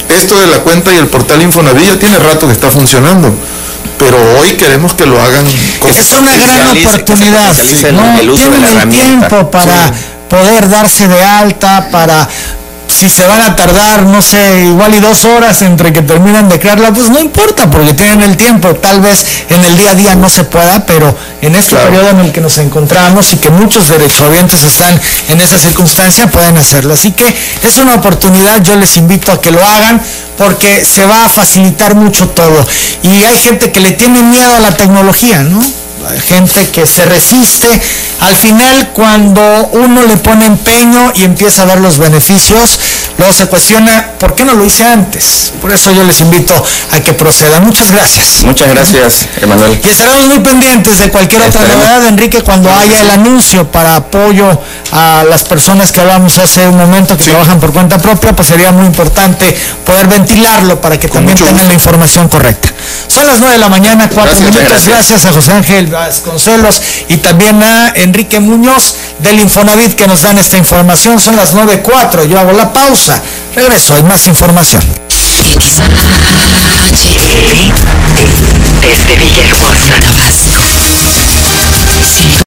Esto 0.08 0.38
de 0.40 0.46
la 0.46 0.58
cuenta 0.58 0.92
y 0.94 0.98
el 0.98 1.08
portal 1.08 1.42
Infonavilla 1.42 1.98
tiene 1.98 2.18
rato 2.18 2.46
que 2.46 2.52
está 2.52 2.70
tiene 2.70 3.34
pero 3.98 4.18
hoy 4.38 4.52
queremos 4.52 4.94
que 4.94 5.06
lo 5.06 5.20
hagan 5.20 5.44
es 5.46 6.12
una 6.12 6.36
gran 6.36 6.76
oportunidad 6.76 7.54
no 7.92 8.34
tienen 8.34 8.64
el 8.64 8.88
tiempo 8.90 9.50
para 9.50 9.92
poder 10.28 10.68
darse 10.68 11.08
de 11.08 11.22
alta 11.22 11.88
para 11.90 12.28
si 12.96 13.10
se 13.10 13.26
van 13.26 13.42
a 13.42 13.54
tardar, 13.54 14.06
no 14.06 14.22
sé, 14.22 14.64
igual 14.64 14.94
y 14.94 15.00
dos 15.00 15.26
horas 15.26 15.60
entre 15.60 15.92
que 15.92 16.00
terminan 16.00 16.48
de 16.48 16.58
crearla, 16.58 16.92
pues 16.94 17.10
no 17.10 17.20
importa, 17.20 17.70
porque 17.70 17.92
tienen 17.92 18.22
el 18.22 18.38
tiempo. 18.38 18.74
Tal 18.74 19.00
vez 19.02 19.26
en 19.50 19.62
el 19.64 19.76
día 19.76 19.90
a 19.90 19.94
día 19.94 20.14
no 20.14 20.30
se 20.30 20.44
pueda, 20.44 20.86
pero 20.86 21.14
en 21.42 21.54
este 21.54 21.76
periodo 21.76 22.08
en 22.10 22.20
el 22.20 22.32
que 22.32 22.40
nos 22.40 22.56
encontramos 22.56 23.32
y 23.34 23.36
que 23.36 23.50
muchos 23.50 23.88
derechohabientes 23.88 24.62
están 24.62 24.98
en 25.28 25.40
esa 25.40 25.58
circunstancia, 25.58 26.30
pueden 26.30 26.56
hacerlo. 26.56 26.94
Así 26.94 27.12
que 27.12 27.36
es 27.62 27.76
una 27.76 27.96
oportunidad, 27.96 28.62
yo 28.62 28.74
les 28.76 28.96
invito 28.96 29.30
a 29.30 29.42
que 29.42 29.50
lo 29.50 29.62
hagan, 29.62 30.00
porque 30.38 30.84
se 30.84 31.04
va 31.04 31.26
a 31.26 31.28
facilitar 31.28 31.94
mucho 31.94 32.30
todo. 32.30 32.66
Y 33.02 33.24
hay 33.24 33.38
gente 33.38 33.72
que 33.72 33.80
le 33.80 33.92
tiene 33.92 34.22
miedo 34.22 34.56
a 34.56 34.60
la 34.60 34.74
tecnología, 34.74 35.42
¿no? 35.42 35.85
Gente 36.28 36.68
que 36.70 36.86
se 36.86 37.04
resiste. 37.04 37.68
Al 38.20 38.36
final, 38.36 38.90
cuando 38.92 39.68
uno 39.72 40.02
le 40.04 40.16
pone 40.16 40.46
empeño 40.46 41.12
y 41.14 41.24
empieza 41.24 41.62
a 41.62 41.66
ver 41.66 41.80
los 41.80 41.98
beneficios, 41.98 42.78
luego 43.18 43.32
se 43.32 43.46
cuestiona, 43.46 44.12
¿por 44.18 44.34
qué 44.34 44.44
no 44.44 44.54
lo 44.54 44.64
hice 44.64 44.84
antes? 44.84 45.52
Por 45.60 45.72
eso 45.72 45.92
yo 45.92 46.04
les 46.04 46.20
invito 46.20 46.54
a 46.92 47.00
que 47.00 47.12
procedan. 47.12 47.64
Muchas 47.64 47.90
gracias. 47.90 48.44
Muchas 48.44 48.68
gracias, 48.68 49.28
Emanuel. 49.40 49.80
Y 49.82 49.88
estaremos 49.88 50.26
muy 50.26 50.40
pendientes 50.40 50.98
de 50.98 51.10
cualquier 51.10 51.42
otra 51.42 51.62
novedad, 51.62 52.06
Enrique, 52.06 52.42
cuando 52.42 52.72
haya 52.72 53.00
el 53.00 53.10
anuncio 53.10 53.70
para 53.70 53.96
apoyo 53.96 54.60
a 54.92 55.24
las 55.28 55.44
personas 55.44 55.92
que 55.92 56.00
hablamos 56.00 56.38
hace 56.38 56.66
un 56.68 56.76
momento 56.76 57.16
que 57.16 57.24
trabajan 57.24 57.60
por 57.60 57.72
cuenta 57.72 57.98
propia, 57.98 58.34
pues 58.34 58.48
sería 58.48 58.72
muy 58.72 58.86
importante 58.86 59.56
poder 59.84 60.06
ventilarlo 60.08 60.80
para 60.80 60.98
que 60.98 61.08
también 61.08 61.36
tengan 61.38 61.68
la 61.68 61.74
información 61.74 62.28
correcta. 62.28 62.68
Son 63.08 63.26
las 63.26 63.40
9 63.40 63.54
de 63.54 63.60
la 63.60 63.68
mañana, 63.68 64.08
cuatro 64.12 64.38
minutos. 64.40 64.86
Gracias. 64.86 65.24
a 65.24 65.32
José 65.32 65.52
Ángel 65.52 65.86
Vasconcelos 65.86 66.82
y 67.08 67.16
también 67.18 67.62
a 67.62 67.92
Enrique 67.96 68.40
Muñoz 68.40 68.94
del 69.20 69.40
Infonavit 69.40 69.94
que 69.94 70.06
nos 70.06 70.22
dan 70.22 70.38
esta 70.38 70.56
información. 70.56 71.20
Son 71.20 71.36
las 71.36 71.54
9.4. 71.54 72.26
Yo 72.26 72.38
hago 72.38 72.52
la 72.52 72.72
pausa. 72.72 73.05
Regreso, 73.54 73.94
hay 73.94 74.02
más 74.02 74.26
información. 74.26 74.82